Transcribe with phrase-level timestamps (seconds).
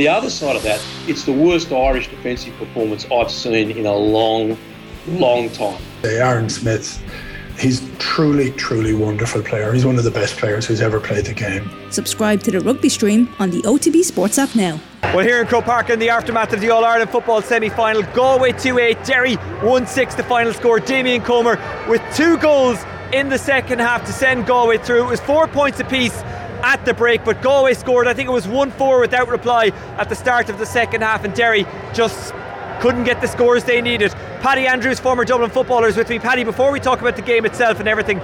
[0.00, 3.94] The other side of that, it's the worst Irish defensive performance I've seen in a
[3.94, 4.56] long,
[5.06, 5.78] long time.
[6.02, 7.04] Aaron Smith,
[7.58, 9.74] he's truly, truly wonderful player.
[9.74, 11.70] He's one of the best players who's ever played the game.
[11.90, 14.80] Subscribe to the rugby stream on the OTB Sports app now.
[15.02, 18.00] Well, here in Croke Park in the aftermath of the All Ireland football semi final,
[18.14, 20.80] Galway 2 8, Derry 1 6, the final score.
[20.80, 21.60] Damien Comer
[21.90, 22.82] with two goals
[23.12, 25.04] in the second half to send Galway through.
[25.04, 26.22] It was four points apiece
[26.62, 30.08] at the break, but Galway scored, I think it was 1 4 without reply at
[30.08, 32.34] the start of the second half, and Derry just
[32.80, 34.12] couldn't get the scores they needed.
[34.40, 36.18] Paddy Andrews, former Dublin footballer, is with me.
[36.18, 38.20] Paddy, before we talk about the game itself and everything,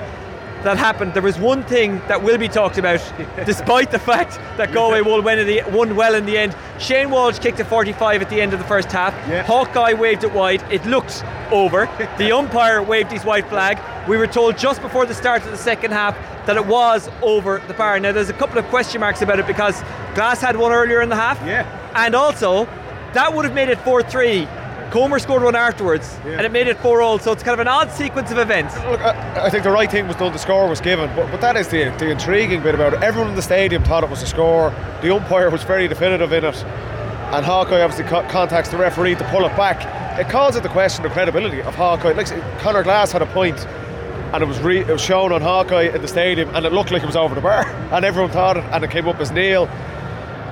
[0.62, 3.00] that happened, there was one thing that will be talked about,
[3.46, 6.56] despite the fact that Galway won, the, won well in the end.
[6.78, 9.14] Shane Walsh kicked a 45 at the end of the first half.
[9.28, 9.42] Yeah.
[9.44, 10.62] Hawkeye waved it wide.
[10.72, 11.86] It looked over.
[12.18, 13.78] the umpire waved his white flag.
[14.08, 16.16] We were told just before the start of the second half
[16.46, 17.98] that it was over the bar.
[17.98, 19.80] Now, there's a couple of question marks about it because
[20.14, 21.40] Glass had one earlier in the half.
[21.46, 21.66] Yeah.
[21.94, 22.66] And also,
[23.14, 24.46] that would have made it 4 3
[24.90, 26.32] Comer scored one afterwards, yeah.
[26.32, 27.18] and it made it 4 all.
[27.18, 28.76] So it's kind of an odd sequence of events.
[28.84, 30.32] Look, I, I, think the right thing was done.
[30.32, 33.02] The score was given, but, but that is the, the intriguing bit about it.
[33.02, 34.70] Everyone in the stadium thought it was a score.
[35.02, 39.24] The umpire was very definitive in it, and Hawkeye obviously co- contacts the referee to
[39.24, 40.18] pull it back.
[40.18, 42.12] It calls into question the credibility of Hawkeye.
[42.12, 42.28] Like
[42.60, 46.00] Conor Glass had a point, and it was re- it was shown on Hawkeye in
[46.00, 48.64] the stadium, and it looked like it was over the bar, and everyone thought it,
[48.64, 49.68] and it came up as nil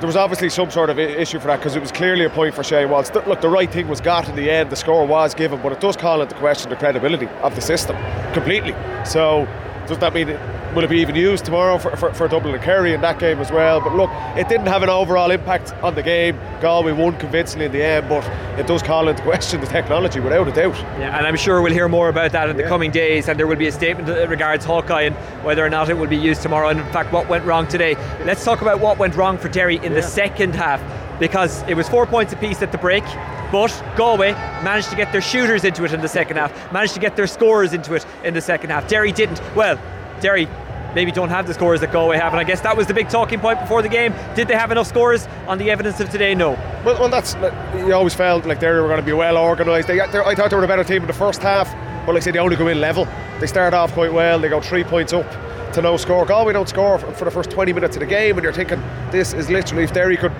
[0.04, 2.54] there was obviously some sort of issue for that because it was clearly a point
[2.54, 3.08] for Shane Walsh.
[3.26, 5.80] Look, the right thing was got in the end, the score was given, but it
[5.80, 7.96] does call into question the credibility of the system
[8.34, 8.74] completely.
[9.06, 9.48] So,
[9.86, 10.28] does that mean
[10.74, 13.38] will it be even used tomorrow for, for, for Dublin and Kerry in that game
[13.38, 13.80] as well?
[13.80, 16.38] But look, it didn't have an overall impact on the game.
[16.60, 18.24] Galway won convincingly in the end, but
[18.58, 20.76] it does call into question the technology without a doubt.
[20.98, 23.46] Yeah, and I'm sure we'll hear more about that in the coming days, and there
[23.46, 26.42] will be a statement that regards Hawkeye and whether or not it will be used
[26.42, 27.94] tomorrow, and in fact, what went wrong today.
[28.24, 30.00] Let's talk about what went wrong for Derry in yeah.
[30.00, 30.82] the second half
[31.20, 33.04] because it was four points apiece at the break.
[33.52, 34.32] But Galway
[34.64, 37.28] managed to get their shooters into it in the second half, managed to get their
[37.28, 38.88] scorers into it in the second half.
[38.88, 39.40] Derry didn't.
[39.54, 39.78] Well,
[40.20, 40.48] Derry
[40.94, 42.32] maybe don't have the scores that Galway have.
[42.32, 44.14] And I guess that was the big talking point before the game.
[44.34, 46.34] Did they have enough scores on the evidence of today?
[46.34, 46.52] No.
[46.84, 47.34] Well, well that's
[47.76, 49.90] you always felt like they were going to be well organised.
[49.90, 51.72] I thought they were a better team in the first half,
[52.06, 53.06] but like I said, they only go in level.
[53.40, 54.38] They start off quite well.
[54.38, 55.30] They go three points up
[55.74, 56.24] to no score.
[56.24, 59.32] Galway don't score for the first 20 minutes of the game, and you're thinking this
[59.32, 60.32] is literally if Derry could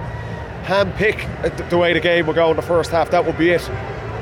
[0.63, 1.29] hand pick
[1.69, 3.69] the way the game would go in the first half, that would be it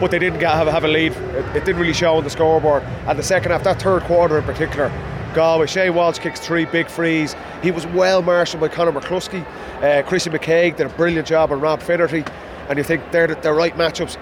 [0.03, 1.12] but they didn't have, have a lead.
[1.12, 2.82] It, it, didn't really show on the scoreboard.
[3.06, 4.88] And the second half, that third quarter in particular,
[5.34, 5.66] Galway.
[5.66, 7.34] Shane Walsh kicks three big frees.
[7.62, 9.44] He was well marshalled by Conor McCluskey.
[9.82, 12.25] Uh, Chrissy McKaigue did a brilliant job on Rob Finnerty.
[12.69, 14.16] And you think they're the, right matchups.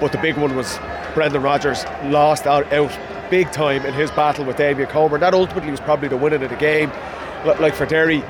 [0.00, 0.78] But the big one was
[1.14, 2.96] Brendan Rogers lost out, out
[3.30, 5.18] big time in his battle with Damien Comer.
[5.18, 6.90] That ultimately was probably the winning of the game.
[7.44, 8.22] Like for Derry,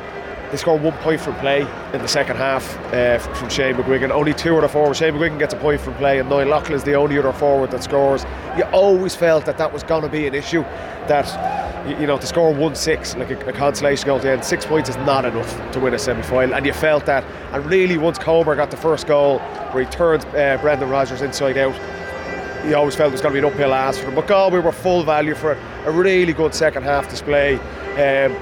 [0.50, 1.62] they scored one point from play
[1.92, 4.10] in the second half uh, from Shane McGuigan.
[4.10, 4.98] Only two other forwards.
[4.98, 7.82] Shane McGuigan gets a point from play, and Lachlan is the only other forward that
[7.82, 8.24] scores.
[8.56, 10.62] You always felt that that was going to be an issue.
[11.08, 11.26] That
[12.00, 14.66] you know to score one six like a, a consolation goal at the end, six
[14.66, 17.24] points is not enough to win a semi final, and you felt that.
[17.52, 19.38] And really, once Comer got the first goal,
[19.72, 21.74] where he turns uh, Brendan Rogers inside out,
[22.66, 24.14] you always felt it was going to be an uphill ask for them.
[24.14, 25.58] But Galway were full value for it.
[25.86, 27.56] A really good second half display.
[27.96, 28.36] Um,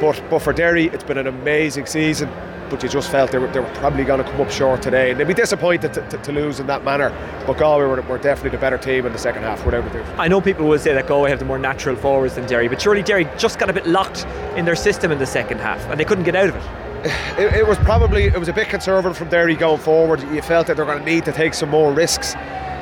[0.00, 2.30] but, but for Derry, it's been an amazing season.
[2.70, 5.10] But you just felt they were, they were probably going to come up short today.
[5.10, 7.10] And they'd be disappointed to, to, to lose in that manner.
[7.46, 10.08] But Galway were, were, definitely the better team in the second half, whatever it is.
[10.18, 12.80] I know people will say that Galway have the more natural forwards than Derry, but
[12.80, 14.24] surely Derry just got a bit locked
[14.56, 16.62] in their system in the second half and they couldn't get out of it.
[17.38, 20.20] It, it was probably it was a bit conservative from Derry going forward.
[20.30, 22.34] You felt that they're going to need to take some more risks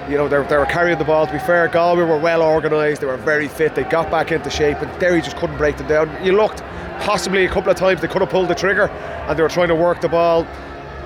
[0.08, 1.26] you know, they, they were carrying the ball.
[1.26, 3.02] To be fair, Galway were well organised.
[3.02, 3.74] They were very fit.
[3.74, 6.24] They got back into shape, and Derry just couldn't break them down.
[6.24, 6.62] You looked
[7.00, 9.68] possibly a couple of times they could have pulled the trigger, and they were trying
[9.68, 10.46] to work the ball,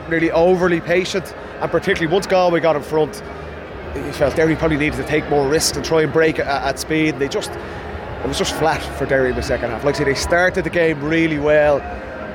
[0.08, 3.22] really overly patient, and particularly once Galway got in front,
[3.94, 6.78] he felt Derry probably needed to take more risks and try and break at, at
[6.78, 7.18] speed.
[7.18, 9.84] They just it was just flat for Derry in the second half.
[9.84, 11.80] Like I say, they started the game really well,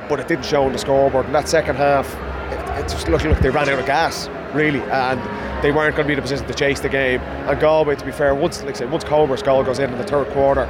[0.08, 1.26] but it didn't show on the scoreboard.
[1.26, 2.06] In that second half,
[2.52, 5.18] it, it just looked like they ran out of gas, really, and
[5.64, 7.20] they weren't going to be in a position to chase the game.
[7.20, 9.96] And Galway, to be fair, once like I said, once Comer's goal goes in in
[9.98, 10.66] the third quarter,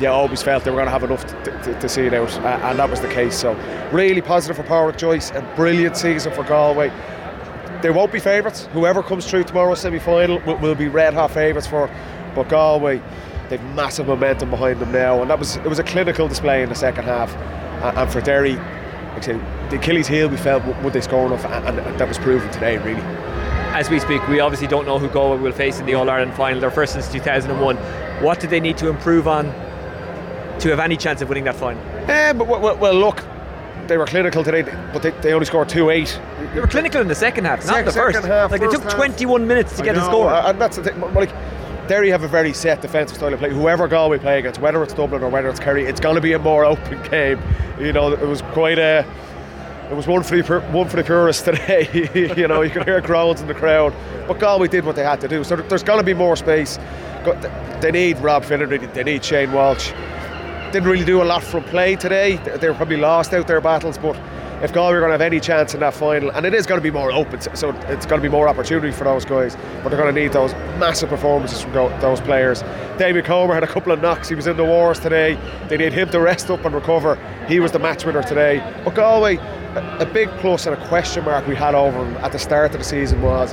[0.00, 2.32] you always felt they were going to have enough to, to, to see it out,
[2.38, 3.38] and that was the case.
[3.38, 3.54] So,
[3.92, 6.90] really positive for Pádraic Joyce, a brilliant season for Galway.
[7.82, 8.66] They won't be favourites.
[8.72, 11.90] Whoever comes through tomorrow's semi final will, will, be red hot favourites for,
[12.34, 13.02] but Galway,
[13.48, 16.68] they've massive momentum behind them now, and that was it was a clinical display in
[16.68, 17.34] the second half.
[17.96, 22.18] And for Derry, the Achilles heel we felt would they score enough, and, that was
[22.18, 23.02] proven today, really
[23.72, 26.34] as we speak, we obviously don't know who Galway will face in the All Ireland
[26.34, 26.60] final.
[26.60, 27.76] They're first since 2001.
[28.20, 29.46] What do they need to improve on
[30.60, 31.80] to have any chance of winning that final?
[32.10, 33.24] Um, but, well, well, look,
[33.86, 34.62] they were clinical today,
[34.92, 36.18] but they, they only scored two eight.
[36.54, 38.24] They were clinical in the second half, not Second- the first.
[38.26, 38.94] half, like they took half.
[38.94, 40.28] 21 minutes to I get a know, score.
[40.30, 41.00] uh, And that's the thing.
[41.14, 41.30] Like,
[41.88, 43.50] Derry have a very set defensive style of play.
[43.50, 46.34] Whoever Galway play against, whether it's Dublin or whether it's Kerry, it's going to be
[46.34, 47.40] a more open game.
[47.80, 49.04] You know, it was quite a.
[49.90, 51.88] It was one for the one for the purists today.
[52.36, 53.92] you know, you could hear groans in the crowd,
[54.28, 55.42] but Galway did what they had to do.
[55.42, 56.78] So there's going to be more space.
[57.80, 58.78] They need Rob Finnerty.
[58.86, 59.90] They need Shane Walsh.
[60.72, 62.36] Didn't really do a lot from play today.
[62.36, 64.16] They- were probably lost out their battles, but
[64.62, 66.78] if Galway are going to have any chance in that final, and it is going
[66.78, 69.88] to be more open, so it's going to be more opportunity for those guys, but
[69.88, 72.62] they're going to need those massive performances from those players.
[72.98, 74.28] Damien Comer had a couple of knocks.
[74.28, 75.36] He was in the wars today.
[75.68, 77.18] They need him to rest up and recover.
[77.48, 78.62] He was the match winner today.
[78.84, 82.30] But Galway, a, a big plus and a question mark we had over them at
[82.30, 83.52] the start of the season was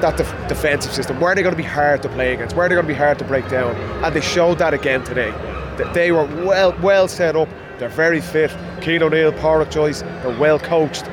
[0.00, 1.20] that def- defensive system.
[1.20, 2.56] Where are they going to be hard to play against?
[2.56, 3.76] Where are they going to be hard to break down?
[4.02, 5.32] And they showed that again today.
[5.76, 7.48] That they were well well set up.
[7.78, 8.50] They're very fit.
[8.82, 11.04] Cian O'Neill, Pádraic Joyce, they're well coached.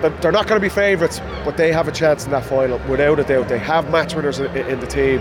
[0.00, 2.78] They're they're not going to be favourites, but they have a chance in that final
[2.88, 3.48] without a doubt.
[3.48, 5.20] They have match winners in, the team.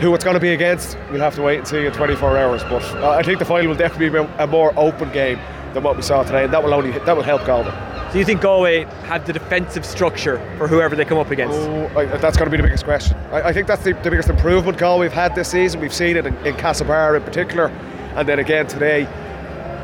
[0.00, 2.62] Who it's going to be against, we'll have to wait and see in 24 hours.
[2.64, 5.38] But uh, I think the final will definitely be a more open game
[5.72, 7.72] than what we saw today, and that will only that will help Galway.
[8.14, 11.58] Do you think Galway have the defensive structure for whoever they come up against?
[11.58, 13.16] Oh, I, that's going to be the biggest question.
[13.32, 15.80] I, I think that's the, the biggest improvement Galway have had this season.
[15.80, 17.72] We've seen it in, in Castlebar in particular,
[18.16, 19.08] and then again today.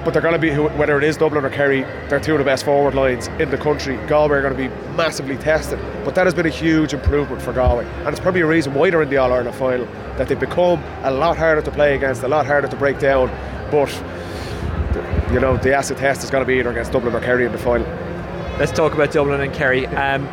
[0.05, 2.45] But they're going to be, whether it is Dublin or Kerry, they're two of the
[2.45, 3.97] best forward lines in the country.
[4.07, 5.79] Galway are going to be massively tested.
[6.07, 7.85] But that has been a huge improvement for Galway.
[7.85, 9.85] And it's probably a reason why they're in the All Ireland final,
[10.17, 13.29] that they've become a lot harder to play against, a lot harder to break down.
[13.71, 13.93] But,
[15.31, 17.53] you know, the acid test is going to be either against Dublin or Kerry in
[17.53, 17.87] the final.
[18.59, 19.87] Let's talk about Dublin and Kerry.
[19.87, 20.27] Um,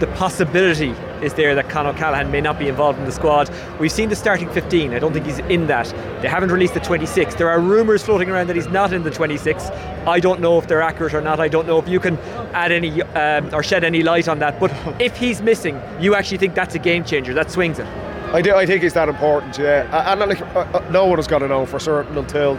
[0.00, 3.50] the possibility is there that Con O'Callaghan may not be involved in the squad.
[3.78, 4.92] We've seen the starting 15.
[4.92, 5.86] I don't think he's in that.
[6.20, 7.36] They haven't released the 26.
[7.36, 9.70] There are rumours floating around that he's not in the 26.
[10.06, 11.40] I don't know if they're accurate or not.
[11.40, 12.18] I don't know if you can
[12.52, 14.58] add any um, or shed any light on that.
[14.58, 17.32] But if he's missing, you actually think that's a game changer.
[17.34, 17.86] That swings it.
[18.32, 18.54] I do.
[18.54, 19.58] I think it's that important.
[19.58, 22.56] Yeah, and and, like uh, uh, no one is going to know for certain until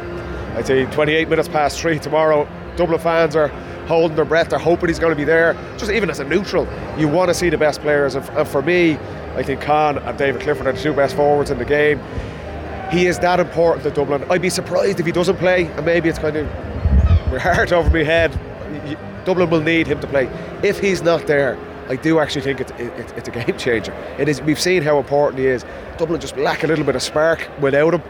[0.55, 2.47] I'd say 28 minutes past three tomorrow.
[2.75, 3.49] Dublin fans are
[3.87, 4.49] holding their breath.
[4.49, 5.53] They're hoping he's going to be there.
[5.77, 8.15] Just even as a neutral, you want to see the best players.
[8.15, 8.97] And, for me,
[9.35, 11.99] I think Con and David Clifford are the two best forwards in the game.
[12.91, 14.23] He is that important to Dublin.
[14.29, 16.45] I'd be surprised if he doesn't play, and maybe it's kind of
[17.31, 18.31] my heart over my head.
[19.25, 20.29] Dublin will need him to play.
[20.61, 21.57] If he's not there,
[21.89, 23.93] I do actually think it's, it, it's a game changer.
[24.17, 24.41] It is.
[24.41, 25.65] We've seen how important he is.
[25.97, 28.01] Dublin just lack a little bit of spark without him.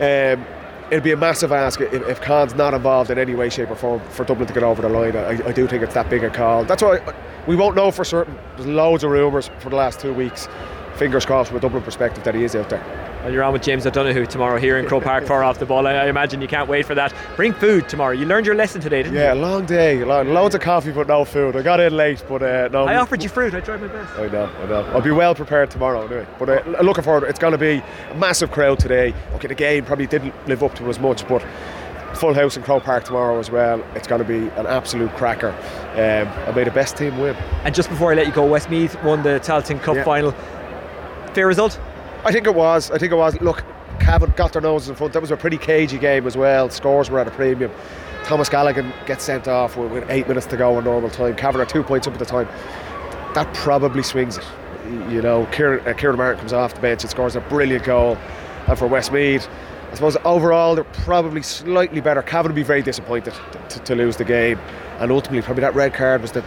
[0.00, 0.46] Um,
[0.90, 3.76] it'd be a massive ask if, if Con's not involved in any way, shape, or
[3.76, 5.16] form for Dublin to get over the line.
[5.16, 6.64] I, I do think it's that big a call.
[6.64, 7.00] That's why
[7.46, 8.38] we won't know for certain.
[8.56, 10.48] There's loads of rumours for the last two weeks.
[10.96, 13.07] Fingers crossed from a Dublin perspective that he is out there.
[13.22, 15.86] Well, you're on with James O'Donoghue tomorrow here in Croke Park, far off the ball.
[15.88, 17.12] I, I imagine you can't wait for that.
[17.34, 18.12] Bring food tomorrow.
[18.12, 21.24] You learned your lesson today, didn't Yeah, long day, lo- loads of coffee but no
[21.24, 21.56] food.
[21.56, 22.84] I got in late, but uh, no.
[22.86, 23.54] I offered you fruit.
[23.54, 24.16] I tried my best.
[24.16, 24.84] I know, I know.
[24.94, 26.26] I'll be well prepared tomorrow anyway.
[26.38, 29.12] But uh, looking forward, it's going to be a massive crowd today.
[29.34, 31.44] Okay, the game probably didn't live up to as much, but
[32.14, 33.84] full house in Croke Park tomorrow as well.
[33.96, 35.50] It's going to be an absolute cracker.
[35.94, 37.34] Um, I made the best team win.
[37.64, 40.04] And just before I let you go, Westmeath won the Tailteann Cup Yeah.
[40.04, 40.30] final.
[41.34, 41.78] Fair result?
[42.24, 42.90] I think it was.
[42.90, 43.40] I think it was.
[43.40, 43.64] Look,
[44.00, 45.12] Cavan got their noses in front.
[45.12, 46.68] That was a pretty cagey game as well.
[46.70, 47.70] Scores were at a premium.
[48.24, 51.34] Thomas Gallagher gets sent off with, with eight minutes to go in normal time.
[51.36, 52.46] Cavan are two points up at the time.
[53.34, 54.44] That probably swings it.
[55.10, 58.16] You know, Kieran, uh, Kieran Martin comes off the bench and scores a brilliant goal.
[58.66, 59.48] And for Westmeath,
[59.90, 62.20] I suppose overall they're probably slightly better.
[62.22, 63.34] Cavan would be very disappointed
[63.68, 64.58] to, to lose the game.
[64.98, 66.44] And ultimately, probably that red card was the,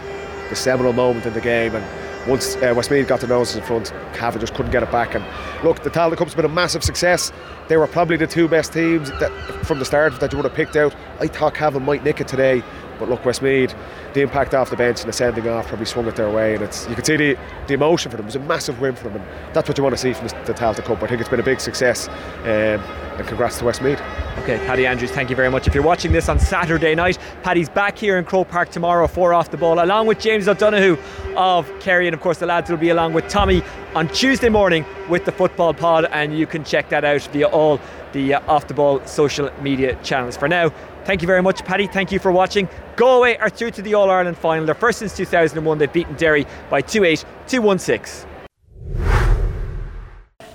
[0.50, 1.74] the seminal moment in the game.
[1.74, 1.84] And
[2.26, 5.14] once uh, Westmeath got their noses in front, Cavan just couldn't get it back.
[5.14, 5.24] And
[5.64, 7.32] look, the Tailteann Cup's been a massive success.
[7.68, 9.30] They were probably the two best teams that,
[9.64, 10.94] from the start that you would have picked out.
[11.20, 12.62] I thought Cavan might nick it today,
[12.98, 13.74] but look, Westmeath,
[14.14, 16.54] the impact off the bench and the sending off probably swung it their way.
[16.54, 18.24] And it's you can see the, the emotion for them.
[18.24, 20.28] It was a massive win for them, and that's what you want to see from
[20.28, 21.02] the, Tailteann Cup.
[21.02, 24.00] I think it's been a big success, um, and congrats to Westmeath.
[24.38, 25.66] Okay, Paddy Andrews, thank you very much.
[25.66, 29.34] If you're watching this on Saturday night, Paddy's back here in Croke Park tomorrow, for
[29.34, 30.96] off the ball, along with James O'Donoghue
[31.36, 33.62] of Kerry, and of course the lads will be along with Tommy
[33.94, 37.80] on Tuesday morning with the football pod, and you can check that out via all
[38.12, 40.36] the uh, off the ball social media channels.
[40.36, 40.72] For now,
[41.04, 41.86] thank you very much, Paddy.
[41.86, 42.68] Thank you for watching.
[42.96, 44.64] Galway are through to the All Ireland final.
[44.66, 45.78] They're first since 2001.
[45.78, 48.26] They've beaten Derry by 2 8, 2 1 6.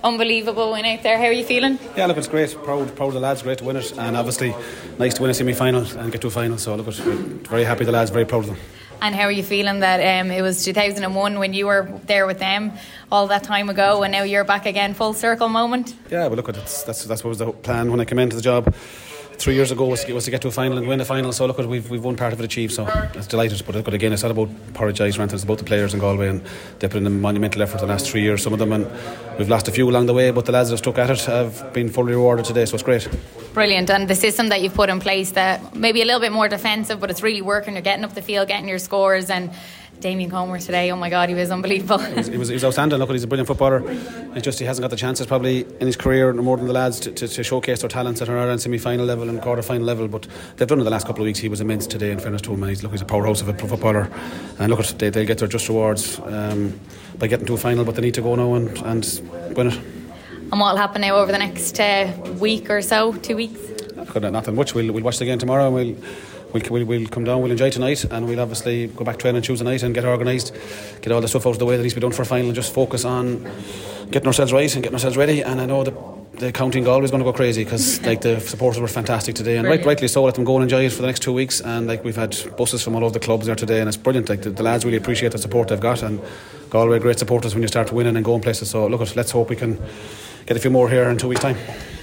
[0.04, 1.18] Unbelievable win out there.
[1.18, 1.78] How are you feeling?
[1.96, 2.56] Yeah, look, it's great.
[2.62, 3.42] Proud, proud of the lads.
[3.42, 4.54] Great to win it, and obviously
[4.98, 6.56] nice to win a semi-final and get to a final.
[6.56, 8.10] So look, it's very happy the lads.
[8.10, 8.56] Very proud of them.
[9.00, 12.38] And how are you feeling that um, it was 2001 when you were there with
[12.38, 12.72] them
[13.12, 15.94] all that time ago, and now you're back again, full circle moment?
[16.10, 18.42] Yeah, well, look, that's that's that's what was the plan when I came into the
[18.42, 18.74] job.
[19.38, 21.32] Three years ago was, was to get to a final and win a final.
[21.32, 22.74] So look, we've we've won part of it achieved.
[22.74, 23.62] So it's delighted.
[23.64, 24.48] But, but again, it's not about
[24.80, 25.20] or anything.
[25.20, 26.42] It's about the players in Galway and
[26.78, 28.42] they put in a monumental effort the last three years.
[28.42, 28.86] Some of them and
[29.38, 31.20] we've lost a few along the way, but the lads that have stuck at it
[31.26, 32.64] have been fully rewarded today.
[32.64, 33.08] So it's great.
[33.54, 36.48] Brilliant, and the system that you've put in place that maybe a little bit more
[36.48, 37.74] defensive, but it's really working.
[37.74, 39.50] You're getting up the field, getting your scores, and
[40.00, 41.98] Damien Comer today, oh my God, he was unbelievable.
[41.98, 42.98] he, was, he, was, he was outstanding.
[42.98, 43.82] Look, at he's a brilliant footballer.
[44.34, 47.00] It's just he hasn't got the chances probably in his career more than the lads
[47.00, 49.84] to, to, to showcase their talents at an Ireland semi final level and quarter final
[49.84, 50.06] level.
[50.06, 50.26] But
[50.56, 51.40] they've done it the last couple of weeks.
[51.40, 52.62] He was immense today, in fairness to him.
[52.62, 54.10] And he's, look, he's a powerhouse of a footballer.
[54.58, 56.78] And look, they, they'll get their just rewards um,
[57.18, 59.80] by getting to a final, but they need to go now and, and win it.
[60.50, 63.60] And what will happen now over the next uh, week or so, two weeks?
[63.96, 64.74] Nothing much.
[64.74, 65.96] We'll, we'll watch the game tomorrow and we'll
[66.52, 69.64] we'll, we'll, we'll come down, we'll enjoy tonight, and we'll obviously go back training Tuesday
[69.64, 70.54] night and get organised,
[71.02, 72.26] get all the stuff out of the way that needs to be done for a
[72.26, 73.46] final, and just focus on
[74.10, 75.42] getting ourselves right and getting ourselves ready.
[75.42, 75.92] And I know the
[76.38, 79.56] the counting goal is going to go crazy because like the supporters were fantastic today.
[79.56, 81.60] And right, rightly so let them go and enjoy it for the next two weeks.
[81.60, 84.28] And like we've had buses from all over the clubs there today and it's brilliant.
[84.28, 86.20] Like the, the lads really appreciate the support they've got and
[86.70, 88.70] Galway great supporters when you start winning and going places.
[88.70, 89.78] So look let's hope we can
[90.48, 91.56] get a few more here in two weeks time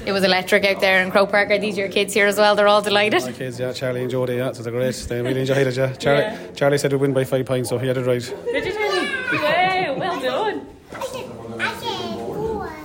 [0.05, 1.49] it was electric out there in Croke Park.
[1.49, 2.55] Are these your kids here as well?
[2.55, 3.23] They're all delighted.
[3.23, 4.93] My kids, yeah, Charlie and Jodie, yeah, so they're great.
[4.93, 5.93] They really enjoyed it, yeah.
[5.93, 6.51] Charlie, yeah.
[6.51, 8.21] Charlie said we'd win by five points, so he had it right.
[8.45, 9.07] Did you, Charlie?
[9.33, 10.67] Wow, well done.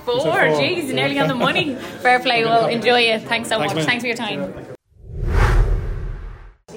[0.03, 1.75] Four, jeez, nearly on the money.
[2.01, 3.21] Fair play, well, enjoy it.
[3.21, 3.81] Thanks so Thanks, much.
[3.81, 3.85] Man.
[3.85, 4.70] Thanks for your time.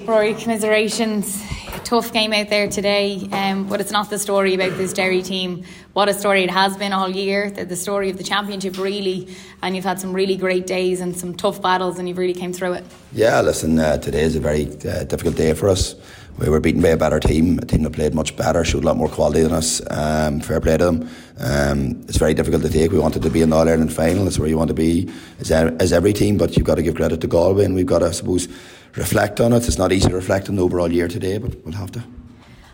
[0.03, 1.43] Rory, commiserations
[1.85, 5.63] tough game out there today, um, but it's not the story about this Derry team.
[5.93, 7.51] What a story it has been all year.
[7.51, 9.27] The, the story of the championship, really,
[9.61, 12.53] and you've had some really great days and some tough battles, and you've really came
[12.53, 12.83] through it.
[13.13, 15.95] Yeah, listen, uh, today is a very uh, difficult day for us.
[16.37, 18.87] We were beaten by a better team, a team that played much better, showed a
[18.87, 19.81] lot more quality than us.
[19.89, 21.09] Um, fair play to them.
[21.39, 22.91] Um, it's very difficult to take.
[22.91, 24.25] We wanted to be in the All Ireland final.
[24.25, 25.09] That's where you want to be
[25.39, 27.99] as, as every team, but you've got to give credit to Galway, and we've got
[27.99, 28.49] to, I suppose,
[28.95, 29.67] reflect on it.
[29.67, 32.03] It's not easy to reflect on the overall year today, but we'll have to.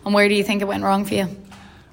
[0.06, 1.28] And where do you think it went wrong for you?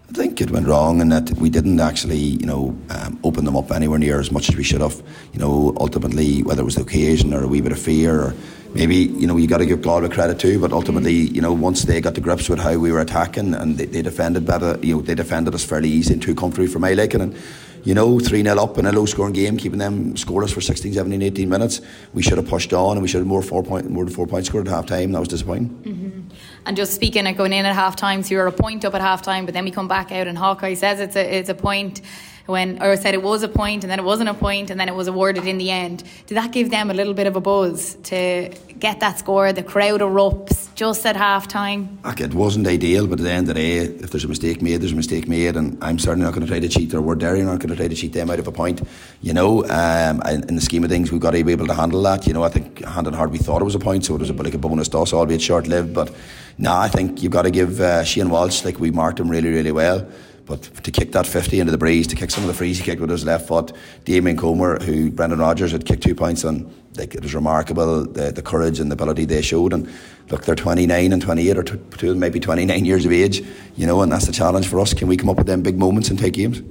[0.09, 3.57] I think it went wrong in that we didn't actually, you know, um, open them
[3.57, 5.03] up anywhere near as much as we should have.
[5.35, 8.35] You know, ultimately, whether it was the occasion or a wee bit of fear, or
[8.73, 10.59] maybe, you know, you got to give Galway credit too.
[10.59, 13.77] But ultimately, you know, once they got to grips with how we were attacking and
[13.77, 16.79] they, they defended better, you know, they defended us fairly easy and too comfortable for
[16.79, 17.21] my liking.
[17.21, 17.37] And
[17.85, 20.95] you know, 3 0 up in a low scoring game, keeping them scoreless for 16,
[20.95, 21.81] 17, 18 minutes.
[22.15, 24.27] We should have pushed on and we should have more four point, more than four
[24.27, 25.13] points scored at half time.
[25.13, 25.69] That was disappointing.
[25.69, 26.21] Mm-hmm.
[26.67, 29.01] And just speaking of going in at half time, so you're a point up at
[29.01, 31.55] half time, but then we come back out and Hawkeye says it's a, it's a
[31.55, 32.01] point
[32.49, 34.89] when or said it was a point and then it wasn't a point and then
[34.89, 36.03] it was awarded in the end.
[36.27, 39.53] Did that give them a little bit of a buzz to get that score?
[39.53, 41.99] The crowd erupts just at half time.
[42.05, 44.81] it wasn't ideal, but at the end of the day, if there's a mistake made,
[44.81, 46.95] there's a mistake made, and I'm certainly not going to try to cheat.
[46.95, 48.81] Or we're Derry not going to try to cheat them out of a point.
[49.21, 52.01] You know, um, in the scheme of things, we've got to be able to handle
[52.05, 52.27] that.
[52.27, 54.21] You know, I think hand on heart, we thought it was a point, so it
[54.21, 55.93] was a like a bonus toss, albeit short lived.
[55.93, 56.15] But
[56.57, 59.51] no, I think you've got to give uh, Shane Walsh like we marked him really,
[59.51, 60.09] really well.
[60.49, 62.85] But to kick that 50 into the breeze, to kick some of the frees he
[62.85, 63.71] kicked with his left foot,
[64.07, 68.33] Damien Comer, who Brendan Rogers had kicked two points on, like, it was remarkable the,
[68.33, 69.75] the courage and the ability they showed.
[69.75, 69.93] And
[70.31, 73.45] look, they're 29 and 28, or two, maybe 29 years of age,
[73.77, 74.95] you know, and that's the challenge for us.
[74.95, 76.63] Can we come up with them big moments and take games?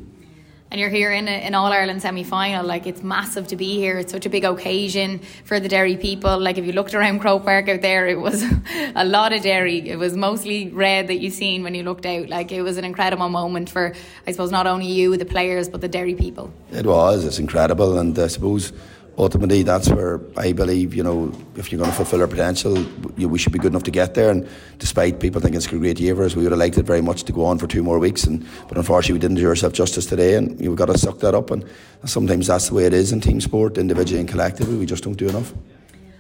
[0.70, 2.66] And you're here in an All Ireland semi final.
[2.66, 3.98] Like it's massive to be here.
[3.98, 6.40] It's such a big occasion for the Derry people.
[6.40, 8.44] Like if you looked around Croke Park out there, it was
[8.96, 9.90] a lot of Derry.
[9.90, 12.28] It was mostly red that you seen when you looked out.
[12.28, 13.94] Like it was an incredible moment for,
[14.26, 16.52] I suppose, not only you, the players, but the Derry people.
[16.72, 17.24] It was.
[17.24, 18.74] It's incredible, and I suppose
[19.18, 22.74] ultimately that's where I believe you know if you're going to fulfil our potential
[23.18, 24.30] we should be good enough to get there.
[24.30, 24.48] And
[24.78, 27.02] despite people thinking it's a great year for us we would have liked it very
[27.02, 28.26] much to go on for two more weeks.
[28.26, 31.34] And but unfortunately we didn't do ourselves justice today and you've got to suck that
[31.34, 31.52] up.
[31.52, 31.66] And
[32.06, 34.78] sometimes that's the way it is in team sport individually and collectively.
[34.78, 35.54] We just don't do enough.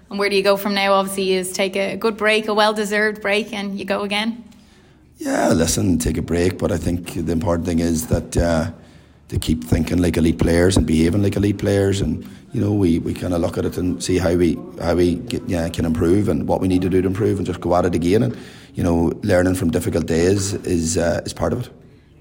[0.09, 0.93] And where do you go from now?
[0.93, 4.43] Obviously is take a good break a well deserved break and you go again.
[5.17, 6.57] Yeah listen take a break.
[6.57, 8.71] But I think the important thing is that uh,
[9.29, 12.01] to keep thinking like elite players and behaving like elite players.
[12.01, 12.27] And
[12.57, 15.13] you know, we, we kind of look at it and see how we how we
[15.13, 17.75] get, yeah, can improve and what we need to do to improve and just go
[17.75, 18.23] at it again.
[18.23, 18.35] And
[18.73, 21.69] you know, learning from difficult days is uh, is part of it.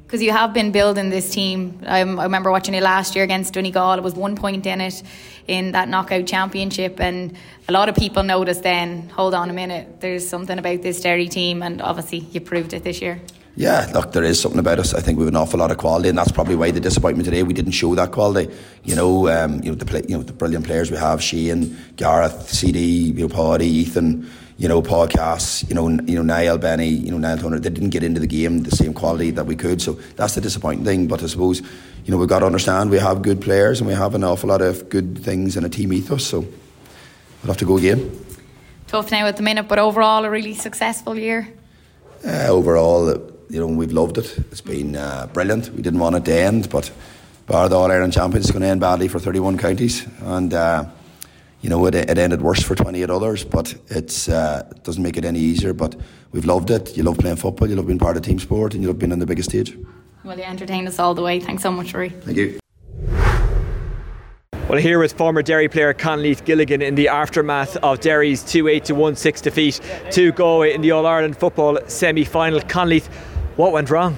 [0.03, 1.81] Because you have been building this team.
[1.87, 3.95] Um, I remember watching it last year against Donegal.
[3.95, 5.03] It was one point in it
[5.47, 7.35] in that knockout championship, and
[7.67, 9.09] a lot of people noticed then.
[9.09, 12.85] Hold on a minute, there's something about this Derry team, and obviously you proved it
[12.85, 13.23] this year.
[13.59, 14.93] Yeah, look, there is something about us.
[14.93, 17.25] I think we have an awful lot of quality, and that's probably why the disappointment
[17.25, 18.55] today we didn't show that quality.
[18.85, 21.75] You know, um, you know the play, you know the brilliant players we have: Shane,
[21.97, 24.31] Gareth, CD, you know, Paddy, Ethan.
[24.59, 27.69] You know, Paul Cass, you know, you know, Niall Benny, you know, Niall Toner, they
[27.69, 29.83] didn't get into the game the same quality that we could.
[29.83, 31.09] So that's the disappointing thing.
[31.09, 33.93] But I suppose, you know, we've got to understand we have good players and we
[33.93, 36.25] have an awful lot of good things in a team ethos.
[36.25, 38.11] So we'll have to go again.
[38.87, 41.49] Tough now at the minute, but overall a really successful year.
[42.25, 44.39] Uh, overall, you know, we've loved it.
[44.51, 45.71] It's been uh, brilliant.
[45.71, 46.91] We didn't want it to end, but
[47.47, 50.85] bar the All Ireland Champions, it's going to end badly for 31 counties, and uh,
[51.61, 53.45] you know, it, it, ended worse for 28 others.
[53.45, 55.73] But it's uh, it doesn't make it any easier.
[55.73, 55.97] But
[56.33, 56.97] we've loved it.
[56.97, 57.69] You love playing football.
[57.69, 59.77] You love being part of team sport, and you love being on the biggest stage.
[60.25, 61.41] Well, you entertained us all the way.
[61.41, 62.11] Thanks so much, Rory.
[62.11, 62.59] Thank you.
[64.69, 68.85] Well, here is former Derry player Conleith Gilligan in the aftermath of Derry's 2 8
[68.87, 72.59] to 1 6 defeat to Galway in the All Ireland football semi final.
[72.59, 73.09] Conleith,
[73.57, 74.17] what went wrong?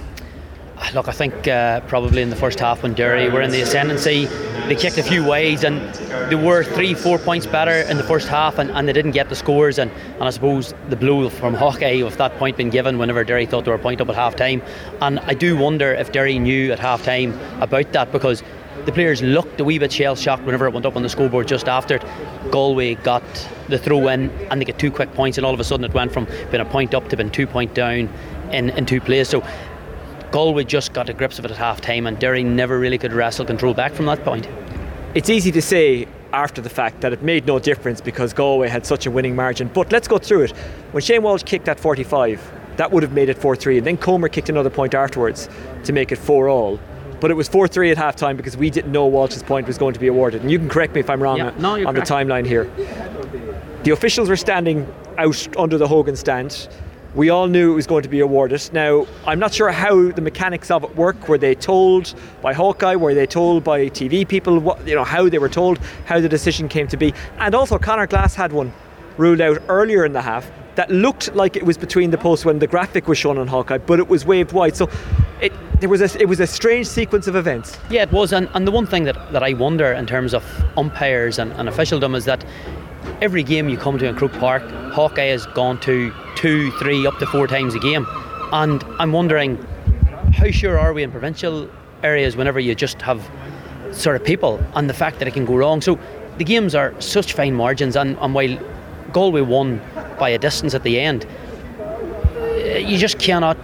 [0.95, 4.27] Look, I think uh, probably in the first half when Derry were in the ascendancy,
[4.67, 5.81] they kicked a few ways and
[6.31, 9.29] they were three, four points better in the first half and, and they didn't get
[9.29, 9.79] the scores.
[9.79, 13.45] And, and I suppose the blow from Hawkeye, with that point being given whenever Derry
[13.45, 14.63] thought they were a point up at half time.
[15.01, 18.43] And I do wonder if Derry knew at half time about that because
[18.85, 21.49] the players looked a wee bit shell shocked whenever it went up on the scoreboard
[21.49, 22.05] just after it.
[22.51, 23.23] Galway got
[23.69, 25.93] the throw in and they get two quick points, and all of a sudden it
[25.93, 28.09] went from being a point up to being two point down
[28.53, 29.29] in, in two plays.
[29.29, 29.45] So
[30.31, 33.13] Galway just got to grips of it at half time, and Derry never really could
[33.13, 34.49] wrestle control back from that point.
[35.15, 38.85] It's easy to say after the fact that it made no difference because Galway had
[38.85, 40.51] such a winning margin, but let's go through it.
[40.93, 43.97] When Shane Walsh kicked that 45, that would have made it 4 3, and then
[43.97, 45.49] Comer kicked another point afterwards
[45.85, 46.79] to make it 4 all
[47.21, 49.79] but it was 4 3 at half time because we didn't know Walsh's point was
[49.79, 50.43] going to be awarded.
[50.43, 52.09] And you can correct me if I'm wrong yeah, no, on correct.
[52.09, 52.65] the timeline here.
[53.83, 54.87] The officials were standing
[55.17, 56.69] out under the Hogan stand.
[57.15, 58.71] We all knew it was going to be awarded.
[58.73, 61.29] Now, I'm not sure how the mechanics of it work.
[61.29, 62.97] Were they told by Hawkeye?
[62.97, 64.59] Were they told by TV people?
[64.59, 67.15] What, you know, how they were told, how the decision came to be.
[67.39, 68.73] And also, Conor Glass had one
[69.17, 72.61] ruled out earlier in the half that looked like it was between the posts when
[72.61, 74.77] the graphic was shown on Hawkeye, but it was waved wide.
[74.77, 74.89] So
[75.41, 77.77] it there was a it was a strange sequence of events.
[77.91, 80.45] Yeah, it was, and, and the one thing that, that I wonder in terms of
[80.77, 82.45] umpires and, and officialdom is that
[83.21, 84.63] every game you come to in Croke Park,
[84.93, 88.07] Hawkeye has gone to two, three, up to four times a game,
[88.53, 89.57] and I'm wondering
[90.35, 91.69] how sure are we in provincial
[92.03, 93.29] areas whenever you just have
[93.93, 95.81] sort of people and the fact that it can go wrong.
[95.81, 95.99] So
[96.37, 98.59] the games are such fine margins, and, and while
[99.13, 99.81] Galway won
[100.19, 101.27] by a distance at the end,
[102.87, 103.57] you just cannot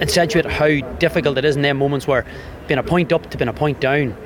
[0.00, 2.24] accentuate how difficult it is in them moments where
[2.68, 4.16] being a point up to being a point down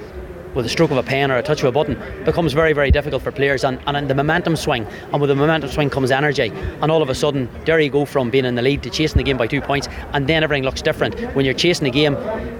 [0.58, 2.90] with a stroke of a pen or a touch of a button becomes very, very
[2.90, 3.62] difficult for players.
[3.62, 6.52] And, and the momentum swing, and with the momentum swing comes energy.
[6.82, 9.18] And all of a sudden, there you go from being in the lead to chasing
[9.18, 11.14] the game by two points, and then everything looks different.
[11.36, 12.16] When you're chasing the game,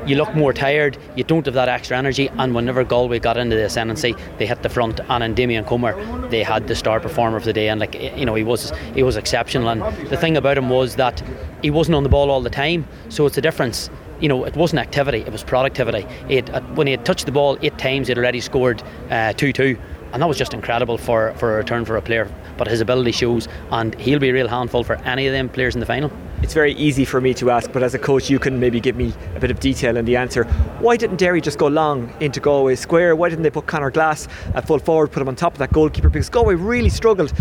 [0.07, 2.29] you look more tired, you don't have that extra energy.
[2.39, 5.01] And whenever Galway got into the ascendancy, they hit the front.
[5.09, 8.25] And in Damien Comer, they had the star performer of the day, and like you
[8.25, 9.71] know, he was he was exceptional.
[9.71, 11.21] And the thing about him was that
[11.63, 14.57] he wasn't on the ball all the time, so it's a difference you know, it
[14.57, 16.07] wasn't activity, it was productivity.
[16.29, 19.53] It, uh, when he had touched the ball eight times, he'd already scored uh, 2
[19.53, 19.79] 2.
[20.13, 22.33] And that was just incredible for, for a return for a player.
[22.57, 25.75] But his ability shows, and he'll be a real handful for any of them players
[25.75, 26.11] in the final.
[26.41, 28.97] It's very easy for me to ask, but as a coach, you can maybe give
[28.97, 30.45] me a bit of detail in the answer.
[30.81, 33.17] Why didn't Derry just go long into Galway Square?
[33.17, 35.73] Why didn't they put Conor Glass at full forward, put him on top of that
[35.73, 36.09] goalkeeper?
[36.09, 37.33] Because Galway really struggled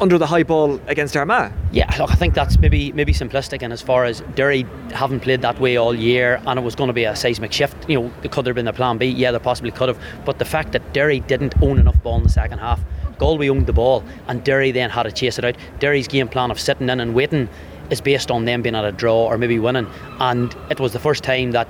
[0.00, 1.52] under the high ball against Armagh.
[1.72, 3.62] Yeah, look, I think that's maybe maybe simplistic.
[3.62, 6.88] And as far as Derry haven't played that way all year, and it was going
[6.88, 9.06] to be a seismic shift, you know, it could have been a plan B?
[9.06, 9.98] Yeah, there possibly could have.
[10.24, 12.80] But the fact that Derry didn't own enough ball in the second half,
[13.18, 15.56] Galway owned the ball, and Derry then had to chase it out.
[15.78, 17.48] Derry's game plan of sitting in and waiting
[17.90, 19.86] is based on them being at a draw or maybe winning.
[20.18, 21.68] And it was the first time that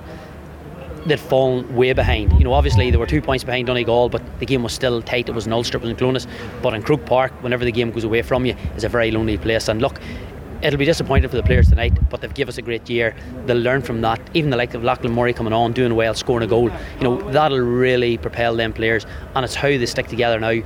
[1.07, 2.33] they'd fallen way behind.
[2.33, 5.29] You know, obviously they were two points behind Donegal, but the game was still tight.
[5.29, 6.31] It was an Ulster, it was in.
[6.61, 9.37] But in Croke Park, whenever the game goes away from you, is a very lonely
[9.37, 9.67] place.
[9.67, 9.99] And look,
[10.61, 13.15] it'll be disappointing for the players tonight, but they've given us a great year.
[13.45, 14.19] They'll learn from that.
[14.33, 16.69] Even the like of Lachlan Murray coming on, doing well, scoring a goal.
[16.99, 19.05] You know, that'll really propel them players.
[19.35, 20.61] And it's how they stick together now.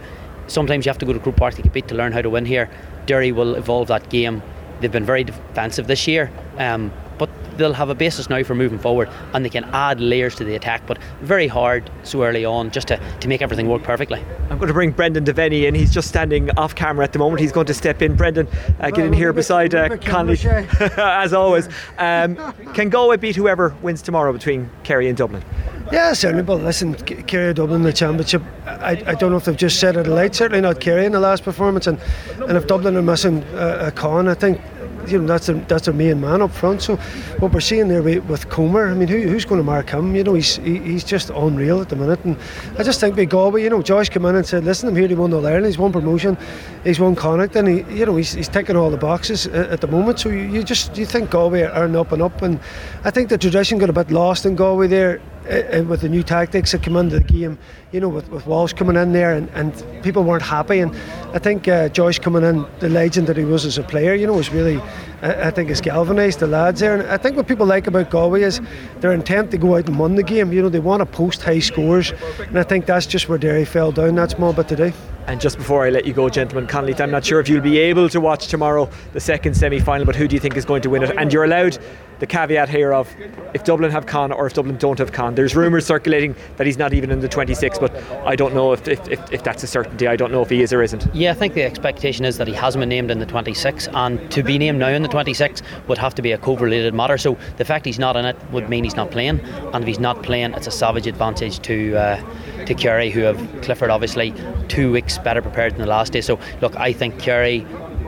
[0.47, 2.45] Sometimes you have to go to Croke Park to compete to learn how to win
[2.45, 2.69] here.
[3.05, 4.41] Derry will evolve that game.
[4.79, 6.31] They've been very defensive this year.
[6.57, 10.33] Um, but they'll have a basis now for moving forward and they can add layers
[10.33, 13.83] to the attack but very hard so early on just to, to make everything work
[13.83, 17.19] perfectly I'm going to bring Brendan Devaney in he's just standing off camera at the
[17.19, 18.47] moment he's going to step in Brendan
[18.79, 20.39] uh, get in here beside uh, Conley
[20.97, 22.35] as always um,
[22.73, 25.43] can Galway beat whoever wins tomorrow between Kerry and Dublin
[25.91, 26.43] yeah, certainly.
[26.43, 28.41] But listen, Kerry Dublin the championship.
[28.65, 30.33] I, I don't know if they've just set it alight.
[30.33, 31.99] Certainly not Kerry in the last performance, and,
[32.47, 34.61] and if Dublin are missing uh, a con, I think
[35.07, 36.81] you know that's their, that's their main man up front.
[36.81, 36.95] So
[37.39, 40.15] what we're seeing there with Comer, I mean, who, who's going to mark him?
[40.15, 42.23] You know, he's he, he's just unreal at the minute.
[42.25, 42.37] And
[42.77, 45.07] I just think by Galway, you know, Josh came in and said, "Listen, I'm here
[45.07, 45.65] to win the Ireland.
[45.65, 46.37] He's won promotion,
[46.83, 49.81] he's won Connacht, and he, you know, he's, he's ticking all the boxes at, at
[49.81, 50.19] the moment.
[50.19, 52.59] So you, you just you think Galway are up and up, and
[53.03, 56.23] I think the tradition got a bit lost in Galway there uh, with the new
[56.23, 57.57] tactics that come into the game,
[57.91, 60.79] you know, with, with Walsh coming in there and, and people weren't happy.
[60.79, 60.95] And
[61.33, 64.27] I think uh, Joyce coming in, the legend that he was as a player, you
[64.27, 64.81] know, was really,
[65.21, 66.99] I, I think, has galvanised the lads there.
[66.99, 68.59] And I think what people like about Galway is
[68.99, 70.51] their intent to go out and win the game.
[70.51, 72.11] You know, they want to post high scores.
[72.39, 74.91] And I think that's just where Derry fell down that small bit today.
[75.27, 77.77] And just before I let you go, gentlemen, Conley, I'm not sure if you'll be
[77.77, 80.81] able to watch tomorrow the second semi final, but who do you think is going
[80.81, 81.15] to win it?
[81.15, 81.77] And you're allowed
[82.21, 83.13] the caveat here of
[83.53, 85.35] if Dublin have Con or if Dublin don't have Con.
[85.35, 88.87] There's rumours circulating that he's not even in the 26, but I don't know if,
[88.87, 90.07] if, if, if, that's a certainty.
[90.07, 91.07] I don't know if he is or isn't.
[91.15, 94.31] Yeah, I think the expectation is that he hasn't been named in the 26, and
[94.31, 97.17] to be named now in the 26 would have to be a COVID related matter.
[97.17, 99.99] So the fact he's not in it would mean he's not playing, and if he's
[99.99, 104.33] not playing, it's a savage advantage to uh, to Kerry, who have Clifford obviously
[104.67, 106.21] two weeks better prepared than the last day.
[106.21, 107.59] So look, I think Kerry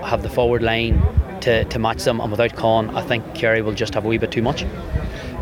[0.03, 1.01] have the forward line
[1.41, 4.17] to, to match them, and without Con, I think Kerry will just have a wee
[4.17, 4.65] bit too much.